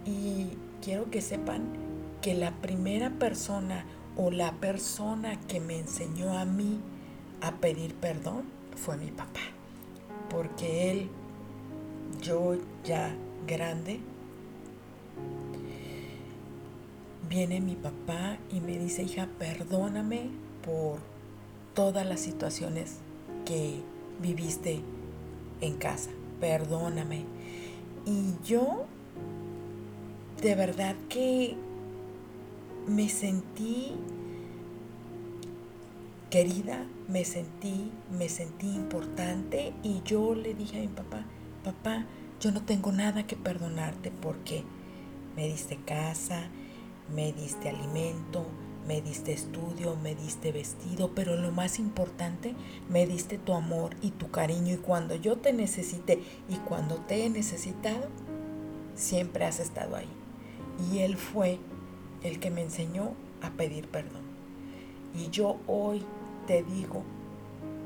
Y 0.04 0.54
quiero 0.88 1.12
que 1.12 1.20
sepan 1.20 1.66
que 2.22 2.34
la 2.34 2.52
primera 2.62 3.10
persona 3.10 3.84
o 4.16 4.32
la 4.32 4.54
persona 4.54 5.38
que 5.38 5.60
me 5.60 5.78
enseñó 5.78 6.38
a 6.38 6.46
mí 6.46 6.80
a 7.42 7.56
pedir 7.56 7.94
perdón 7.94 8.44
fue 8.78 8.96
mi 8.96 9.12
papá. 9.12 9.42
Porque 10.30 10.92
él, 10.92 11.10
yo 12.22 12.56
ya 12.86 13.14
grande, 13.46 14.00
viene 17.30 17.60
mi 17.60 17.76
papá 17.76 18.38
y 18.50 18.62
me 18.62 18.80
dice, 18.80 19.04
hija, 19.04 19.28
perdóname 19.38 20.30
por 20.64 21.00
todas 21.74 22.08
las 22.08 22.22
situaciones 22.22 23.00
que 23.44 23.82
viviste 24.22 24.80
en 25.60 25.76
casa. 25.76 26.12
Perdóname. 26.40 27.26
Y 28.06 28.36
yo 28.46 28.87
de 30.42 30.54
verdad 30.54 30.96
que 31.10 31.56
me 32.88 33.10
sentí 33.10 33.94
querida, 36.30 36.86
me 37.08 37.26
sentí, 37.26 37.92
me 38.12 38.30
sentí 38.30 38.68
importante 38.68 39.74
y 39.84 40.02
yo 40.04 40.36
le 40.36 40.54
dije 40.54 40.78
a 40.78 40.82
mi 40.82 40.88
papá, 40.88 41.26
papá, 41.64 42.06
yo 42.40 42.52
no 42.52 42.62
tengo 42.64 42.92
nada 42.92 43.26
que 43.26 43.36
perdonarte 43.36 44.12
porque 44.12 44.64
me 45.36 45.48
diste 45.48 45.78
casa, 45.86 46.44
me 47.14 47.34
diste 47.34 47.70
alimento, 47.70 48.46
me 48.88 49.02
diste 49.02 49.34
estudio, 49.34 49.96
me 49.96 50.16
diste 50.16 50.52
vestido, 50.52 51.12
pero 51.16 51.36
lo 51.36 51.52
más 51.52 51.80
importante, 51.80 52.54
me 52.90 53.08
diste 53.08 53.38
tu 53.38 53.54
amor 53.54 53.96
y 54.02 54.12
tu 54.12 54.30
cariño 54.30 54.76
y 54.76 54.78
cuando 54.78 55.16
yo 55.16 55.38
te 55.38 55.52
necesité 55.52 56.22
y 56.48 56.56
cuando 56.58 56.96
te 56.96 57.26
he 57.26 57.30
necesitado, 57.30 58.08
siempre 58.96 59.46
has 59.46 59.60
estado 59.60 59.96
ahí. 59.96 60.17
Y 60.92 61.00
Él 61.00 61.18
fue 61.18 61.60
el 62.24 62.40
que 62.40 62.52
me 62.52 62.62
enseñó 62.62 63.14
a 63.42 63.52
pedir 63.52 63.88
perdón. 63.88 64.24
Y 65.16 65.30
yo 65.30 65.58
hoy 65.68 66.04
te 66.46 66.64
digo, 66.64 67.04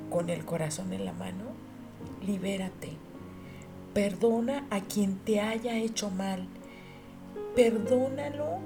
con 0.10 0.30
el 0.30 0.46
corazón 0.46 0.94
en 0.94 1.06
la 1.06 1.14
mano, 1.14 1.46
libérate. 2.26 2.90
Perdona 3.94 4.68
a 4.70 4.82
quien 4.82 5.18
te 5.18 5.40
haya 5.40 5.78
hecho 5.78 6.10
mal. 6.10 6.48
Perdónalo, 7.56 8.60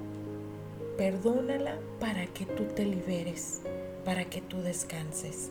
perdónala 0.97 1.77
para 1.99 2.25
que 2.27 2.45
tú 2.45 2.63
te 2.65 2.85
liberes, 2.85 3.61
para 4.03 4.25
que 4.25 4.41
tú 4.41 4.61
descanses. 4.61 5.49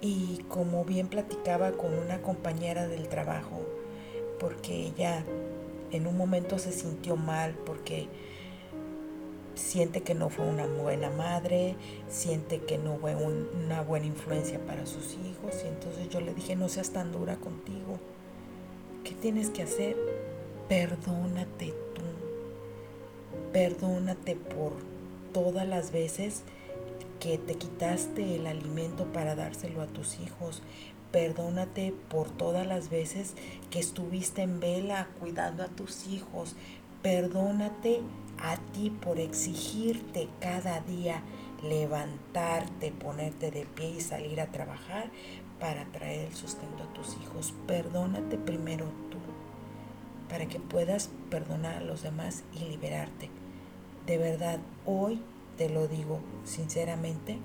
Y 0.00 0.44
como 0.48 0.84
bien 0.84 1.06
platicaba 1.06 1.72
con 1.72 1.94
una 1.94 2.22
compañera 2.22 2.88
del 2.88 3.08
trabajo, 3.08 3.60
porque 4.40 4.86
ella 4.86 5.24
en 5.92 6.06
un 6.06 6.16
momento 6.16 6.58
se 6.58 6.72
sintió 6.72 7.16
mal 7.16 7.54
porque 7.66 8.08
siente 9.54 10.02
que 10.02 10.14
no 10.14 10.30
fue 10.30 10.46
una 10.46 10.66
buena 10.66 11.10
madre, 11.10 11.76
siente 12.08 12.60
que 12.60 12.78
no 12.78 12.96
fue 12.96 13.14
una 13.14 13.82
buena 13.82 14.06
influencia 14.06 14.58
para 14.66 14.86
sus 14.86 15.14
hijos. 15.14 15.62
Y 15.64 15.68
entonces 15.68 16.08
yo 16.08 16.20
le 16.20 16.34
dije, 16.34 16.56
no 16.56 16.68
seas 16.68 16.90
tan 16.90 17.12
dura 17.12 17.36
contigo. 17.36 17.98
¿Qué 19.04 19.12
tienes 19.12 19.50
que 19.50 19.62
hacer? 19.62 19.96
Perdónate 20.68 21.74
tú. 21.94 22.02
Perdónate 23.52 24.36
por 24.36 24.72
todas 25.32 25.66
las 25.66 25.92
veces 25.92 26.42
que 27.20 27.38
te 27.38 27.54
quitaste 27.54 28.36
el 28.36 28.46
alimento 28.46 29.04
para 29.12 29.34
dárselo 29.34 29.82
a 29.82 29.86
tus 29.86 30.18
hijos. 30.18 30.62
Perdónate 31.12 31.94
por 32.08 32.30
todas 32.30 32.66
las 32.66 32.88
veces 32.88 33.34
que 33.70 33.78
estuviste 33.78 34.40
en 34.40 34.60
vela 34.60 35.08
cuidando 35.20 35.62
a 35.62 35.68
tus 35.68 36.06
hijos. 36.06 36.56
Perdónate 37.02 38.00
a 38.38 38.56
ti 38.72 38.88
por 38.88 39.18
exigirte 39.20 40.28
cada 40.40 40.80
día 40.80 41.22
levantarte, 41.62 42.92
ponerte 42.92 43.50
de 43.50 43.66
pie 43.66 43.90
y 43.90 44.00
salir 44.00 44.40
a 44.40 44.46
trabajar 44.46 45.10
para 45.60 45.84
traer 45.92 46.28
el 46.28 46.34
sustento 46.34 46.82
a 46.82 46.92
tus 46.94 47.16
hijos. 47.22 47.54
Perdónate 47.66 48.38
primero 48.38 48.86
tú 49.10 49.18
para 50.30 50.46
que 50.46 50.60
puedas 50.60 51.10
perdonar 51.30 51.76
a 51.76 51.84
los 51.84 52.02
demás 52.02 52.42
y 52.54 52.60
liberarte. 52.60 53.28
De 54.06 54.16
verdad, 54.16 54.60
hoy 54.86 55.20
te 55.58 55.68
lo 55.68 55.88
digo 55.88 56.20
sinceramente, 56.44 57.38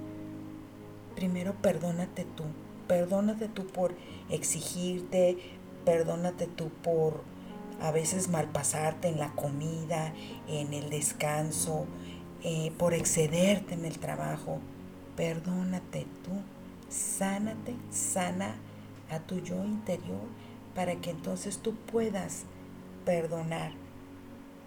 primero 1.16 1.54
perdónate 1.62 2.24
tú 2.24 2.46
Perdónate 2.88 3.47
tú 3.47 3.67
por 3.67 3.95
exigirte, 4.30 5.38
perdónate 5.86 6.47
tú 6.47 6.69
por 6.69 7.21
a 7.82 7.91
veces 7.91 8.30
malpasarte 8.30 9.08
en 9.08 9.19
la 9.19 9.32
comida, 9.34 10.13
en 10.47 10.73
el 10.73 10.89
descanso, 10.89 11.86
eh, 12.43 12.71
por 12.78 12.93
excederte 12.93 13.73
en 13.73 13.86
el 13.86 14.00
trabajo. 14.00 14.60
Perdónate 15.15 16.08
tú, 16.23 16.32
sánate, 16.89 17.76
sana 17.91 18.56
a 19.10 19.19
tu 19.19 19.39
yo 19.39 19.63
interior 19.63 20.26
para 20.76 20.95
que 20.95 21.12
entonces 21.12 21.60
tú 21.60 21.76
puedas 21.76 22.43
perdonar 23.06 23.71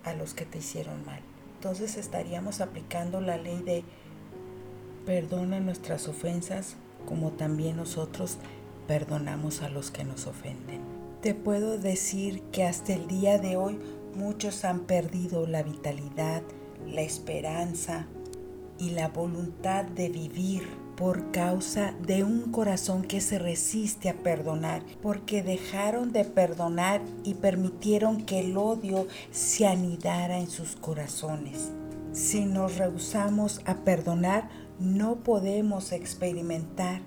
a 0.04 0.14
los 0.14 0.34
que 0.34 0.44
te 0.44 0.58
hicieron 0.58 1.04
mal. 1.04 1.20
Entonces 1.56 1.96
estaríamos 1.96 2.60
aplicando 2.60 3.20
la 3.20 3.36
ley 3.36 3.62
de 3.62 3.84
perdona 5.04 5.60
nuestras 5.60 6.08
ofensas 6.08 6.76
como 7.06 7.30
también 7.30 7.76
nosotros 7.76 8.38
perdonamos 8.86 9.62
a 9.62 9.68
los 9.68 9.90
que 9.90 10.04
nos 10.04 10.26
ofenden. 10.26 10.80
Te 11.20 11.34
puedo 11.34 11.78
decir 11.78 12.42
que 12.52 12.64
hasta 12.64 12.94
el 12.94 13.06
día 13.06 13.38
de 13.38 13.56
hoy 13.56 13.78
muchos 14.14 14.64
han 14.64 14.80
perdido 14.80 15.46
la 15.46 15.62
vitalidad, 15.62 16.42
la 16.86 17.02
esperanza 17.02 18.06
y 18.78 18.90
la 18.90 19.08
voluntad 19.08 19.84
de 19.84 20.08
vivir 20.08 20.66
por 20.96 21.30
causa 21.30 21.94
de 22.06 22.24
un 22.24 22.52
corazón 22.52 23.02
que 23.02 23.20
se 23.20 23.38
resiste 23.38 24.10
a 24.10 24.14
perdonar, 24.14 24.82
porque 25.00 25.42
dejaron 25.42 26.12
de 26.12 26.24
perdonar 26.24 27.00
y 27.24 27.34
permitieron 27.34 28.22
que 28.26 28.40
el 28.40 28.56
odio 28.56 29.06
se 29.30 29.66
anidara 29.66 30.38
en 30.38 30.50
sus 30.50 30.76
corazones. 30.76 31.70
Si 32.12 32.44
nos 32.44 32.76
rehusamos 32.76 33.60
a 33.64 33.76
perdonar, 33.76 34.50
no 34.80 35.16
podemos 35.16 35.92
experimentar 35.92 37.02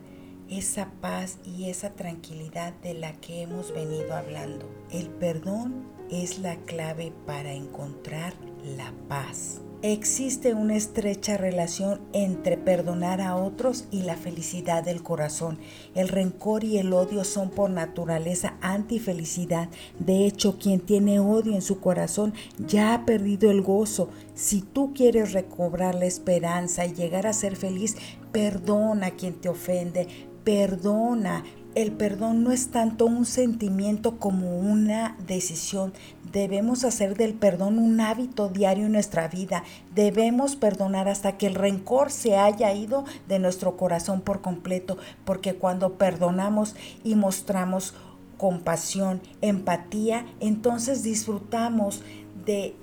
esa 0.48 0.92
paz 1.02 1.40
y 1.44 1.70
esa 1.70 1.94
tranquilidad 1.94 2.74
de 2.82 2.94
la 2.94 3.14
que 3.14 3.42
hemos 3.42 3.74
venido 3.74 4.14
hablando. 4.14 4.70
El 4.92 5.10
perdón 5.10 5.88
es 6.12 6.38
la 6.40 6.56
clave 6.58 7.12
para 7.26 7.54
encontrar 7.54 8.34
la 8.78 8.94
paz. 9.08 9.62
Existe 9.86 10.54
una 10.54 10.78
estrecha 10.78 11.36
relación 11.36 12.00
entre 12.14 12.56
perdonar 12.56 13.20
a 13.20 13.36
otros 13.36 13.84
y 13.92 14.04
la 14.04 14.16
felicidad 14.16 14.82
del 14.82 15.04
corazón. 15.04 15.60
El 15.94 16.08
rencor 16.08 16.64
y 16.64 16.78
el 16.78 16.94
odio 16.94 17.26
son 17.26 17.50
por 17.50 17.70
naturaleza 17.70 18.54
antifelicidad. 18.62 19.68
De 20.00 20.26
hecho, 20.26 20.58
quien 20.58 20.80
tiene 20.80 21.20
odio 21.20 21.54
en 21.54 21.62
su 21.62 21.82
corazón 21.82 22.34
ya 22.66 22.94
ha 22.94 23.06
perdido 23.06 23.52
el 23.52 23.62
gozo. 23.62 24.08
Si 24.36 24.62
tú 24.62 24.94
quieres 24.94 25.34
recobrar 25.34 25.96
la 25.96 26.06
esperanza 26.06 26.86
y 26.86 26.94
llegar 26.94 27.28
a 27.28 27.34
ser 27.34 27.58
feliz, 27.58 27.98
perdona 28.32 29.08
a 29.08 29.12
quien 29.12 29.34
te 29.34 29.50
ofende, 29.50 30.08
perdona, 30.46 31.44
el 31.76 31.92
perdón 31.92 32.44
no 32.44 32.52
es 32.52 32.70
tanto 32.70 33.06
un 33.06 33.26
sentimiento 33.26 34.20
como 34.20 34.60
una 34.60 35.18
decisión. 35.28 35.92
Debemos 36.34 36.84
hacer 36.84 37.16
del 37.16 37.36
perdón 37.36 37.78
un 37.78 38.02
hábito 38.02 38.50
diario 38.50 38.88
en 38.88 38.94
nuestra 38.94 39.28
vida. 39.28 39.64
Debemos 39.94 40.56
perdonar 40.56 41.08
hasta 41.08 41.38
que 41.38 41.46
el 41.46 41.54
rencor 41.54 42.10
se 42.10 42.38
haya 42.38 42.74
ido 42.74 43.06
de 43.28 43.38
nuestro 43.38 43.78
corazón 43.78 44.22
por 44.22 44.42
completo, 44.42 44.98
porque 45.26 45.54
cuando 45.54 45.94
perdonamos 45.94 46.76
y 47.04 47.14
mostramos 47.14 47.94
compasión, 48.38 49.22
empatía, 49.42 50.26
entonces 50.40 51.04
disfrutamos 51.04 52.02
de 52.48 52.74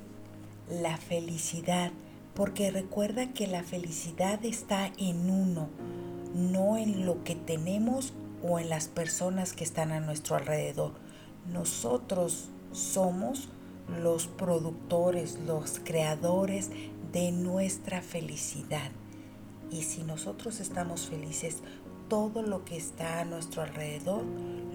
la 0.71 0.97
felicidad, 0.97 1.91
porque 2.35 2.71
recuerda 2.71 3.33
que 3.33 3.49
la 3.49 3.65
felicidad 3.65 4.45
está 4.45 4.93
en 4.97 5.29
uno, 5.29 5.69
no 6.37 6.77
en 6.77 7.05
lo 7.05 7.25
que 7.25 7.35
tenemos 7.35 8.13
o 8.45 8.61
en 8.61 8.69
las 8.69 8.87
personas 8.87 9.55
que 9.55 9.65
están 9.65 9.91
a 9.91 9.99
nuestro 9.99 10.37
alrededor. 10.37 10.93
Nosotros 11.53 12.49
somos 12.73 13.49
los 13.89 14.27
productores, 14.27 15.39
los 15.47 15.81
creadores 15.83 16.71
de 17.13 17.33
nuestra 17.33 18.03
felicidad. 18.03 18.91
Y 19.71 19.83
si 19.83 20.03
nosotros 20.03 20.61
estamos 20.61 21.09
felices, 21.09 21.59
todo 22.09 22.43
lo 22.43 22.65
que 22.65 22.77
está 22.77 23.21
a 23.21 23.25
nuestro 23.25 23.63
alrededor 23.63 24.25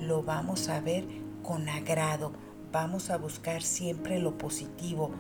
lo 0.01 0.23
vamos 0.23 0.69
a 0.69 0.79
ver 0.79 1.05
con 1.43 1.67
agrado. 1.69 2.34
Vamos 2.71 3.10
a 3.10 3.17
buscar 3.17 3.62
siempre 3.62 4.19
lo 4.19 4.38
positivo. 4.38 5.12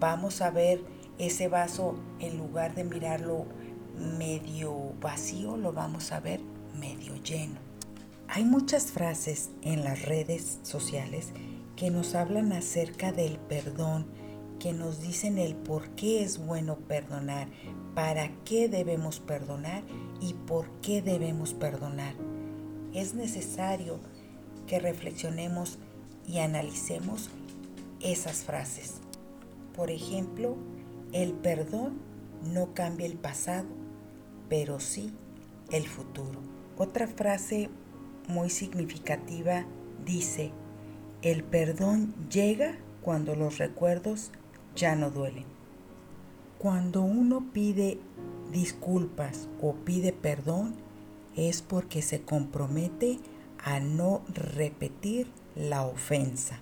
Vamos 0.00 0.40
a 0.40 0.50
ver 0.50 0.84
ese 1.18 1.48
vaso 1.48 1.96
en 2.18 2.38
lugar 2.38 2.74
de 2.74 2.84
mirarlo 2.84 3.46
medio 4.18 4.92
vacío, 5.00 5.56
lo 5.56 5.72
vamos 5.72 6.10
a 6.12 6.20
ver 6.20 6.40
medio 6.78 7.14
lleno. 7.22 7.60
Hay 8.28 8.44
muchas 8.44 8.90
frases 8.90 9.50
en 9.62 9.84
las 9.84 10.02
redes 10.02 10.58
sociales 10.62 11.32
que 11.76 11.90
nos 11.90 12.14
hablan 12.14 12.52
acerca 12.52 13.12
del 13.12 13.38
perdón, 13.38 14.06
que 14.58 14.72
nos 14.72 15.00
dicen 15.00 15.38
el 15.38 15.54
por 15.56 15.90
qué 15.90 16.22
es 16.22 16.38
bueno 16.38 16.76
perdonar, 16.76 17.48
para 17.94 18.30
qué 18.44 18.68
debemos 18.68 19.20
perdonar 19.20 19.82
y 20.20 20.34
por 20.34 20.68
qué 20.80 21.02
debemos 21.02 21.54
perdonar. 21.54 22.14
Es 22.92 23.14
necesario 23.14 23.98
que 24.66 24.78
reflexionemos 24.78 25.78
y 26.26 26.38
analicemos 26.38 27.30
esas 28.00 28.44
frases. 28.44 28.94
Por 29.74 29.90
ejemplo, 29.90 30.56
el 31.12 31.32
perdón 31.32 31.98
no 32.42 32.74
cambia 32.74 33.06
el 33.06 33.16
pasado, 33.16 33.66
pero 34.48 34.80
sí 34.80 35.12
el 35.70 35.86
futuro. 35.86 36.40
Otra 36.76 37.06
frase 37.06 37.70
muy 38.28 38.50
significativa 38.50 39.66
dice, 40.04 40.52
el 41.24 41.42
perdón 41.42 42.14
llega 42.30 42.76
cuando 43.00 43.34
los 43.34 43.56
recuerdos 43.56 44.30
ya 44.76 44.94
no 44.94 45.10
duelen. 45.10 45.46
Cuando 46.58 47.00
uno 47.00 47.46
pide 47.50 47.98
disculpas 48.52 49.48
o 49.62 49.72
pide 49.72 50.12
perdón 50.12 50.74
es 51.34 51.62
porque 51.62 52.02
se 52.02 52.20
compromete 52.20 53.20
a 53.58 53.80
no 53.80 54.20
repetir 54.34 55.26
la 55.56 55.86
ofensa. 55.86 56.58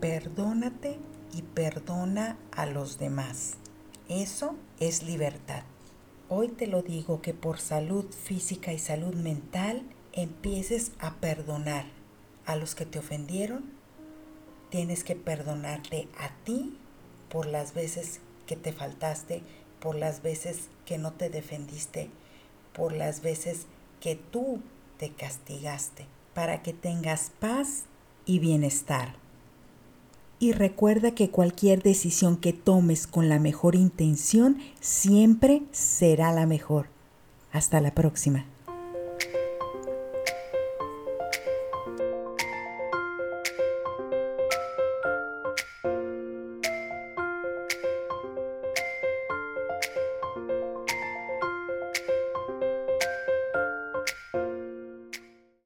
Perdónate 0.00 0.98
y 1.32 1.42
perdona 1.42 2.38
a 2.52 2.66
los 2.66 3.00
demás. 3.00 3.54
Eso 4.08 4.54
es 4.78 5.02
libertad. 5.02 5.64
Hoy 6.28 6.46
te 6.46 6.68
lo 6.68 6.82
digo 6.82 7.20
que 7.20 7.34
por 7.34 7.58
salud 7.58 8.06
física 8.12 8.72
y 8.72 8.78
salud 8.78 9.14
mental 9.14 9.82
empieces 10.12 10.92
a 11.00 11.14
perdonar 11.14 12.03
a 12.46 12.56
los 12.56 12.74
que 12.74 12.86
te 12.86 12.98
ofendieron, 12.98 13.64
tienes 14.70 15.04
que 15.04 15.14
perdonarte 15.14 16.08
a 16.18 16.30
ti 16.44 16.76
por 17.28 17.46
las 17.46 17.74
veces 17.74 18.20
que 18.46 18.56
te 18.56 18.72
faltaste, 18.72 19.42
por 19.80 19.94
las 19.94 20.22
veces 20.22 20.68
que 20.86 20.98
no 20.98 21.12
te 21.12 21.30
defendiste, 21.30 22.10
por 22.72 22.92
las 22.92 23.22
veces 23.22 23.66
que 24.00 24.16
tú 24.16 24.60
te 24.98 25.10
castigaste, 25.10 26.06
para 26.34 26.62
que 26.62 26.72
tengas 26.72 27.30
paz 27.38 27.84
y 28.26 28.38
bienestar. 28.38 29.14
Y 30.38 30.52
recuerda 30.52 31.14
que 31.14 31.30
cualquier 31.30 31.82
decisión 31.82 32.36
que 32.36 32.52
tomes 32.52 33.06
con 33.06 33.28
la 33.28 33.38
mejor 33.38 33.76
intención 33.76 34.58
siempre 34.80 35.62
será 35.72 36.32
la 36.32 36.46
mejor. 36.46 36.88
Hasta 37.52 37.80
la 37.80 37.94
próxima. 37.94 38.44